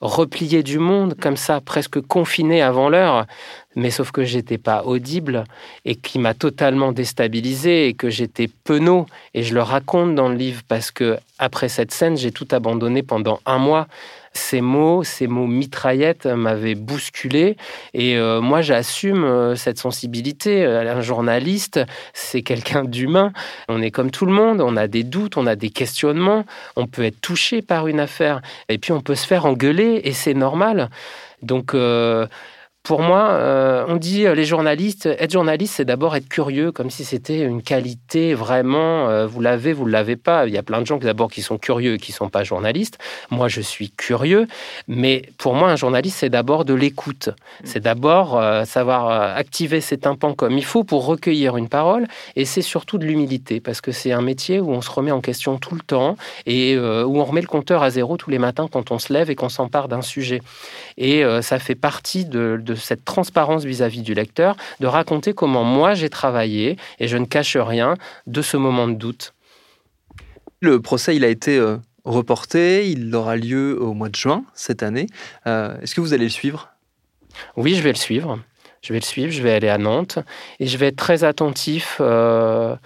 replié 0.00 0.62
du 0.62 0.78
monde, 0.78 1.14
comme 1.20 1.36
ça, 1.36 1.60
presque 1.60 2.00
confiné 2.00 2.62
avant 2.62 2.88
l'heure, 2.88 3.26
mais 3.76 3.90
sauf 3.90 4.10
que 4.10 4.24
j'étais 4.24 4.58
pas 4.58 4.82
audible 4.84 5.44
et 5.84 5.96
qui 5.96 6.18
m'a 6.18 6.34
totalement 6.34 6.92
déstabilisé 6.92 7.88
et 7.88 7.94
que 7.94 8.10
j'étais 8.10 8.48
penaud. 8.64 9.06
Et 9.34 9.42
je 9.42 9.54
le 9.54 9.62
raconte 9.62 10.14
dans 10.14 10.28
le 10.28 10.36
livre 10.36 10.62
parce 10.68 10.90
que 10.90 11.18
après 11.38 11.68
cette 11.68 11.92
scène, 11.92 12.16
j'ai 12.16 12.32
tout 12.32 12.48
abandonné 12.52 13.02
pendant 13.02 13.40
un 13.46 13.58
mois 13.58 13.88
ces 14.34 14.60
mots, 14.60 15.04
ces 15.04 15.26
mots 15.28 15.46
mitraillettes 15.46 16.26
m'avaient 16.26 16.74
bousculé. 16.74 17.56
Et 17.94 18.16
euh, 18.16 18.40
moi, 18.40 18.62
j'assume 18.62 19.24
euh, 19.24 19.54
cette 19.54 19.78
sensibilité. 19.78 20.64
Un 20.64 21.00
journaliste, 21.00 21.80
c'est 22.12 22.42
quelqu'un 22.42 22.84
d'humain. 22.84 23.32
On 23.68 23.80
est 23.80 23.92
comme 23.92 24.10
tout 24.10 24.26
le 24.26 24.32
monde. 24.32 24.60
On 24.60 24.76
a 24.76 24.88
des 24.88 25.04
doutes, 25.04 25.36
on 25.36 25.46
a 25.46 25.56
des 25.56 25.70
questionnements. 25.70 26.44
On 26.76 26.86
peut 26.86 27.04
être 27.04 27.20
touché 27.20 27.62
par 27.62 27.86
une 27.86 28.00
affaire. 28.00 28.42
Et 28.68 28.78
puis, 28.78 28.92
on 28.92 29.00
peut 29.00 29.14
se 29.14 29.26
faire 29.26 29.46
engueuler 29.46 30.00
et 30.04 30.12
c'est 30.12 30.34
normal. 30.34 30.90
Donc, 31.42 31.74
euh, 31.74 32.26
pour 32.84 33.00
moi, 33.00 33.30
euh, 33.30 33.86
on 33.88 33.96
dit 33.96 34.26
euh, 34.26 34.34
les 34.34 34.44
journalistes, 34.44 35.06
être 35.06 35.32
journaliste, 35.32 35.76
c'est 35.76 35.86
d'abord 35.86 36.16
être 36.16 36.28
curieux, 36.28 36.70
comme 36.70 36.90
si 36.90 37.02
c'était 37.02 37.40
une 37.40 37.62
qualité 37.62 38.34
vraiment. 38.34 39.08
Euh, 39.08 39.26
vous 39.26 39.40
l'avez, 39.40 39.72
vous 39.72 39.86
ne 39.86 39.90
l'avez 39.90 40.16
pas. 40.16 40.46
Il 40.46 40.52
y 40.52 40.58
a 40.58 40.62
plein 40.62 40.82
de 40.82 40.86
gens 40.86 40.98
d'abord 40.98 41.30
qui 41.30 41.40
sont 41.40 41.56
curieux, 41.56 41.96
qui 41.96 42.12
sont 42.12 42.28
pas 42.28 42.44
journalistes. 42.44 42.98
Moi, 43.30 43.48
je 43.48 43.62
suis 43.62 43.90
curieux, 43.90 44.46
mais 44.86 45.22
pour 45.38 45.54
moi, 45.54 45.70
un 45.70 45.76
journaliste, 45.76 46.18
c'est 46.18 46.28
d'abord 46.28 46.66
de 46.66 46.74
l'écoute. 46.74 47.30
C'est 47.64 47.80
d'abord 47.80 48.38
savoir 48.66 49.34
activer 49.34 49.80
ses 49.80 49.96
tympans 49.96 50.34
comme 50.34 50.58
il 50.58 50.64
faut 50.64 50.84
pour 50.84 51.06
recueillir 51.06 51.56
une 51.56 51.70
parole, 51.70 52.06
et 52.36 52.44
c'est 52.44 52.60
surtout 52.60 52.98
de 52.98 53.06
l'humilité, 53.06 53.60
parce 53.60 53.80
que 53.80 53.92
c'est 53.92 54.12
un 54.12 54.20
métier 54.20 54.60
où 54.60 54.70
on 54.72 54.82
se 54.82 54.90
remet 54.90 55.10
en 55.10 55.22
question 55.22 55.56
tout 55.56 55.74
le 55.74 55.80
temps 55.80 56.16
et 56.44 56.76
où 56.76 57.18
on 57.18 57.24
remet 57.24 57.40
le 57.40 57.46
compteur 57.46 57.82
à 57.82 57.88
zéro 57.88 58.18
tous 58.18 58.28
les 58.28 58.38
matins 58.38 58.68
quand 58.70 58.90
on 58.90 58.98
se 58.98 59.10
lève 59.12 59.30
et 59.30 59.36
qu'on 59.36 59.48
s'empare 59.48 59.88
d'un 59.88 60.02
sujet. 60.02 60.42
Et 60.98 61.22
ça 61.40 61.58
fait 61.58 61.74
partie 61.74 62.26
de 62.26 62.73
cette 62.74 63.04
transparence 63.04 63.64
vis-à-vis 63.64 64.02
du 64.02 64.14
lecteur, 64.14 64.56
de 64.80 64.86
raconter 64.86 65.34
comment 65.34 65.64
moi 65.64 65.94
j'ai 65.94 66.10
travaillé, 66.10 66.76
et 66.98 67.08
je 67.08 67.16
ne 67.16 67.24
cache 67.24 67.56
rien, 67.56 67.94
de 68.26 68.42
ce 68.42 68.56
moment 68.56 68.88
de 68.88 68.94
doute. 68.94 69.34
Le 70.60 70.80
procès, 70.80 71.14
il 71.16 71.24
a 71.24 71.28
été 71.28 71.58
euh, 71.58 71.76
reporté, 72.04 72.90
il 72.90 73.14
aura 73.14 73.36
lieu 73.36 73.80
au 73.80 73.92
mois 73.92 74.08
de 74.08 74.16
juin 74.16 74.44
cette 74.54 74.82
année. 74.82 75.06
Euh, 75.46 75.78
est-ce 75.80 75.94
que 75.94 76.00
vous 76.00 76.12
allez 76.12 76.24
le 76.24 76.30
suivre? 76.30 76.70
Oui, 77.56 77.74
je 77.74 77.82
vais 77.82 77.92
le 77.92 77.98
suivre. 77.98 78.38
Je 78.82 78.92
vais 78.92 78.98
le 78.98 79.04
suivre, 79.04 79.32
je 79.32 79.42
vais 79.42 79.52
aller 79.52 79.70
à 79.70 79.78
Nantes, 79.78 80.18
et 80.60 80.66
je 80.66 80.76
vais 80.76 80.88
être 80.88 80.96
très 80.96 81.24
attentif. 81.24 81.98
Euh, 82.00 82.76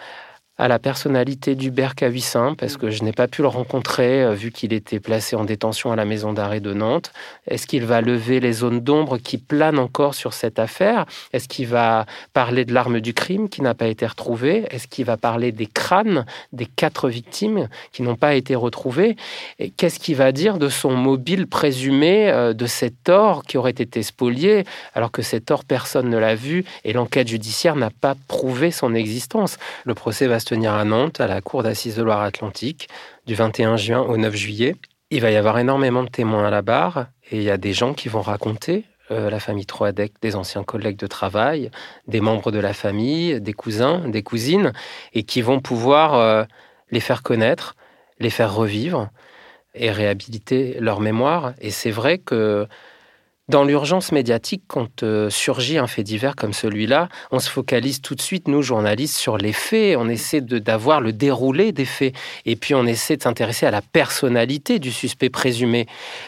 à 0.58 0.66
la 0.66 0.80
personnalité 0.80 1.54
d'Hubert 1.54 1.94
Cavissin, 1.94 2.54
parce 2.58 2.76
que 2.76 2.90
je 2.90 3.04
n'ai 3.04 3.12
pas 3.12 3.28
pu 3.28 3.42
le 3.42 3.48
rencontrer 3.48 4.24
euh, 4.24 4.34
vu 4.34 4.50
qu'il 4.50 4.72
était 4.72 4.98
placé 4.98 5.36
en 5.36 5.44
détention 5.44 5.92
à 5.92 5.96
la 5.96 6.04
maison 6.04 6.32
d'arrêt 6.32 6.58
de 6.58 6.74
Nantes. 6.74 7.12
Est-ce 7.46 7.68
qu'il 7.68 7.84
va 7.84 8.00
lever 8.00 8.40
les 8.40 8.52
zones 8.52 8.80
d'ombre 8.80 9.18
qui 9.18 9.38
planent 9.38 9.78
encore 9.78 10.14
sur 10.14 10.32
cette 10.32 10.58
affaire? 10.58 11.06
Est-ce 11.32 11.46
qu'il 11.46 11.68
va 11.68 12.06
parler 12.32 12.64
de 12.64 12.74
l'arme 12.74 13.00
du 13.00 13.14
crime 13.14 13.48
qui 13.48 13.62
n'a 13.62 13.74
pas 13.74 13.86
été 13.86 14.04
retrouvée? 14.04 14.66
Est-ce 14.70 14.88
qu'il 14.88 15.04
va 15.04 15.16
parler 15.16 15.52
des 15.52 15.66
crânes 15.66 16.26
des 16.52 16.66
quatre 16.66 17.08
victimes 17.08 17.68
qui 17.92 18.02
n'ont 18.02 18.16
pas 18.16 18.34
été 18.34 18.56
retrouvées? 18.56 19.16
Et 19.60 19.70
qu'est-ce 19.70 20.00
qu'il 20.00 20.16
va 20.16 20.32
dire 20.32 20.58
de 20.58 20.68
son 20.68 20.90
mobile 20.90 21.46
présumé 21.46 22.30
euh, 22.30 22.52
de 22.52 22.66
cet 22.66 23.08
or 23.08 23.44
qui 23.44 23.58
aurait 23.58 23.70
été 23.70 24.02
spolié 24.02 24.64
alors 24.94 25.12
que 25.12 25.22
cet 25.22 25.52
or 25.52 25.64
personne 25.64 26.08
ne 26.08 26.18
l'a 26.18 26.34
vu 26.34 26.64
et 26.84 26.92
l'enquête 26.92 27.28
judiciaire 27.28 27.76
n'a 27.76 27.90
pas 27.90 28.16
prouvé 28.26 28.72
son 28.72 28.92
existence? 28.94 29.56
Le 29.84 29.94
procès 29.94 30.26
va 30.26 30.40
se 30.40 30.47
tenir 30.48 30.72
à 30.72 30.84
Nantes, 30.84 31.20
à 31.20 31.26
la 31.26 31.42
Cour 31.42 31.62
d'assises 31.62 31.96
de 31.96 32.02
Loire-Atlantique, 32.02 32.88
du 33.26 33.34
21 33.34 33.76
juin 33.76 34.00
au 34.00 34.16
9 34.16 34.34
juillet. 34.34 34.76
Il 35.10 35.20
va 35.20 35.30
y 35.30 35.36
avoir 35.36 35.58
énormément 35.58 36.02
de 36.02 36.08
témoins 36.08 36.46
à 36.46 36.50
la 36.50 36.62
barre 36.62 37.08
et 37.30 37.36
il 37.36 37.42
y 37.42 37.50
a 37.50 37.58
des 37.58 37.74
gens 37.74 37.92
qui 37.92 38.08
vont 38.08 38.22
raconter 38.22 38.86
euh, 39.10 39.28
la 39.28 39.40
famille 39.40 39.66
Troadec, 39.66 40.14
des 40.22 40.36
anciens 40.36 40.64
collègues 40.64 40.96
de 40.96 41.06
travail, 41.06 41.70
des 42.06 42.20
membres 42.20 42.50
de 42.50 42.58
la 42.58 42.72
famille, 42.72 43.42
des 43.42 43.52
cousins, 43.52 44.08
des 44.08 44.22
cousines, 44.22 44.72
et 45.12 45.22
qui 45.22 45.42
vont 45.42 45.60
pouvoir 45.60 46.14
euh, 46.14 46.44
les 46.90 47.00
faire 47.00 47.22
connaître, 47.22 47.76
les 48.18 48.30
faire 48.30 48.54
revivre 48.54 49.10
et 49.74 49.90
réhabiliter 49.90 50.78
leur 50.80 51.00
mémoire. 51.00 51.52
Et 51.60 51.70
c'est 51.70 51.90
vrai 51.90 52.16
que 52.16 52.66
dans 53.48 53.64
l'urgence 53.64 54.12
médiatique, 54.12 54.62
quand 54.66 55.02
euh, 55.02 55.30
surgit 55.30 55.78
un 55.78 55.86
fait 55.86 56.02
divers 56.02 56.36
comme 56.36 56.52
celui-là, 56.52 57.08
on 57.30 57.38
se 57.38 57.48
focalise 57.48 58.02
tout 58.02 58.14
de 58.14 58.20
suite, 58.20 58.46
nous 58.46 58.60
journalistes, 58.60 59.16
sur 59.16 59.38
les 59.38 59.54
faits. 59.54 59.96
On 59.98 60.08
essaie 60.08 60.42
d'avoir 60.42 61.00
le 61.00 61.14
déroulé 61.14 61.72
des 61.72 61.86
faits. 61.86 62.14
Et 62.44 62.56
puis 62.56 62.74
on 62.74 62.84
essaie 62.84 63.16
de 63.16 63.22
s'intéresser 63.22 63.64
à 63.64 63.70
la 63.70 63.80
personnalité 63.80 64.78
du 64.78 64.92
suspect 64.92 65.30
présumé. 65.30 65.86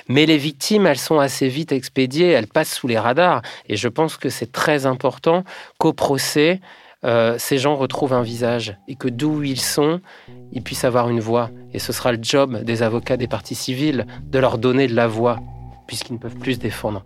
Mais 0.08 0.24
les 0.24 0.38
victimes, 0.38 0.86
elles 0.86 0.98
sont 0.98 1.18
assez 1.18 1.48
vite 1.48 1.72
expédiées, 1.72 2.28
elles 2.28 2.46
passent 2.46 2.72
sous 2.74 2.88
les 2.88 2.98
radars. 2.98 3.42
Et 3.68 3.76
je 3.76 3.88
pense 3.88 4.16
que 4.16 4.30
c'est 4.30 4.50
très 4.50 4.86
important 4.86 5.44
qu'au 5.76 5.92
procès, 5.92 6.60
euh, 7.04 7.36
ces 7.38 7.58
gens 7.58 7.76
retrouvent 7.76 8.14
un 8.14 8.22
visage 8.22 8.76
et 8.88 8.94
que 8.94 9.08
d'où 9.08 9.42
ils 9.42 9.60
sont, 9.60 10.00
ils 10.52 10.62
puissent 10.62 10.84
avoir 10.84 11.10
une 11.10 11.20
voix. 11.20 11.50
Et 11.74 11.78
ce 11.78 11.92
sera 11.92 12.12
le 12.12 12.18
job 12.22 12.64
des 12.64 12.82
avocats 12.82 13.18
des 13.18 13.28
parties 13.28 13.54
civiles 13.54 14.06
de 14.22 14.38
leur 14.38 14.56
donner 14.56 14.86
de 14.86 14.94
la 14.94 15.06
voix 15.06 15.38
puisqu'ils 15.86 16.12
ne 16.12 16.18
peuvent 16.18 16.36
plus 16.36 16.54
se 16.54 16.60
défendre. 16.60 17.04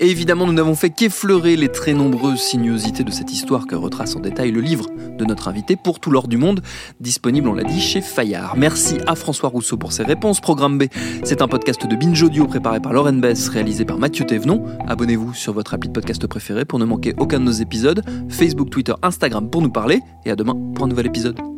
Et 0.00 0.10
évidemment, 0.10 0.46
nous 0.46 0.52
n'avons 0.52 0.76
fait 0.76 0.90
qu'effleurer 0.90 1.56
les 1.56 1.68
très 1.68 1.92
nombreuses 1.92 2.40
sinuosités 2.40 3.02
de 3.02 3.10
cette 3.10 3.32
histoire 3.32 3.66
que 3.66 3.74
retrace 3.74 4.14
en 4.14 4.20
détail 4.20 4.52
le 4.52 4.60
livre 4.60 4.86
de 5.18 5.24
notre 5.24 5.48
invité 5.48 5.74
pour 5.74 5.98
tout 5.98 6.10
l'or 6.10 6.28
du 6.28 6.36
monde, 6.36 6.62
disponible, 7.00 7.48
on 7.48 7.54
l'a 7.54 7.64
dit, 7.64 7.80
chez 7.80 8.00
Fayard. 8.00 8.56
Merci 8.56 8.98
à 9.06 9.16
François 9.16 9.48
Rousseau 9.48 9.76
pour 9.76 9.90
ses 9.92 10.04
réponses. 10.04 10.40
Programme 10.40 10.78
B, 10.78 10.84
c'est 11.24 11.42
un 11.42 11.48
podcast 11.48 11.84
de 11.84 11.96
Binge 11.96 12.22
Audio 12.22 12.46
préparé 12.46 12.78
par 12.80 12.92
Lauren 12.92 13.14
Bess, 13.14 13.48
réalisé 13.48 13.84
par 13.84 13.98
Mathieu 13.98 14.24
Thévenon. 14.24 14.64
Abonnez-vous 14.86 15.34
sur 15.34 15.52
votre 15.52 15.74
appli 15.74 15.88
de 15.88 15.94
podcast 15.94 16.24
préféré 16.28 16.64
pour 16.64 16.78
ne 16.78 16.84
manquer 16.84 17.14
aucun 17.18 17.40
de 17.40 17.44
nos 17.44 17.50
épisodes. 17.50 18.02
Facebook, 18.28 18.70
Twitter, 18.70 18.94
Instagram 19.02 19.50
pour 19.50 19.62
nous 19.62 19.70
parler. 19.70 20.00
Et 20.24 20.30
à 20.30 20.36
demain 20.36 20.54
pour 20.74 20.84
un 20.84 20.88
nouvel 20.88 21.06
épisode. 21.06 21.57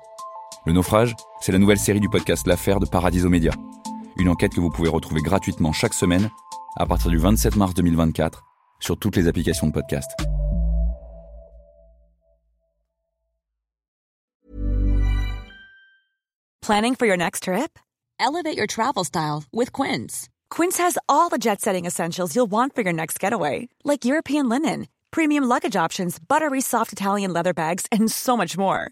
Le 0.65 0.73
naufrage, 0.73 1.15
c'est 1.39 1.51
la 1.51 1.57
nouvelle 1.57 1.79
série 1.79 1.99
du 1.99 2.07
podcast 2.07 2.45
L'affaire 2.45 2.79
de 2.79 2.85
Paradiso 2.85 3.29
Média. 3.29 3.51
Une 4.17 4.29
enquête 4.29 4.53
que 4.53 4.59
vous 4.59 4.69
pouvez 4.69 4.89
retrouver 4.89 5.21
gratuitement 5.23 5.73
chaque 5.73 5.95
semaine 5.95 6.29
à 6.77 6.85
partir 6.85 7.09
du 7.09 7.17
27 7.17 7.55
mars 7.55 7.73
2024 7.73 8.43
sur 8.79 8.95
toutes 8.99 9.15
les 9.15 9.27
applications 9.27 9.65
de 9.65 9.73
podcast. 9.73 10.11
Planning 16.61 16.93
for 16.93 17.07
your 17.07 17.17
next 17.17 17.43
trip? 17.43 17.79
Elevate 18.19 18.55
your 18.55 18.67
travel 18.67 19.03
style 19.03 19.45
with 19.51 19.71
Quince. 19.71 20.29
Quince 20.51 20.77
has 20.77 20.95
all 21.09 21.29
the 21.29 21.39
jet 21.39 21.59
setting 21.59 21.85
essentials 21.87 22.35
you'll 22.35 22.45
want 22.51 22.75
for 22.75 22.83
your 22.83 22.93
next 22.93 23.19
getaway, 23.19 23.67
like 23.83 24.05
European 24.05 24.47
linen, 24.47 24.87
premium 25.09 25.43
luggage 25.43 25.75
options, 25.75 26.19
buttery 26.19 26.61
soft 26.61 26.93
Italian 26.93 27.33
leather 27.33 27.53
bags, 27.53 27.87
and 27.91 28.11
so 28.11 28.37
much 28.37 28.59
more. 28.59 28.91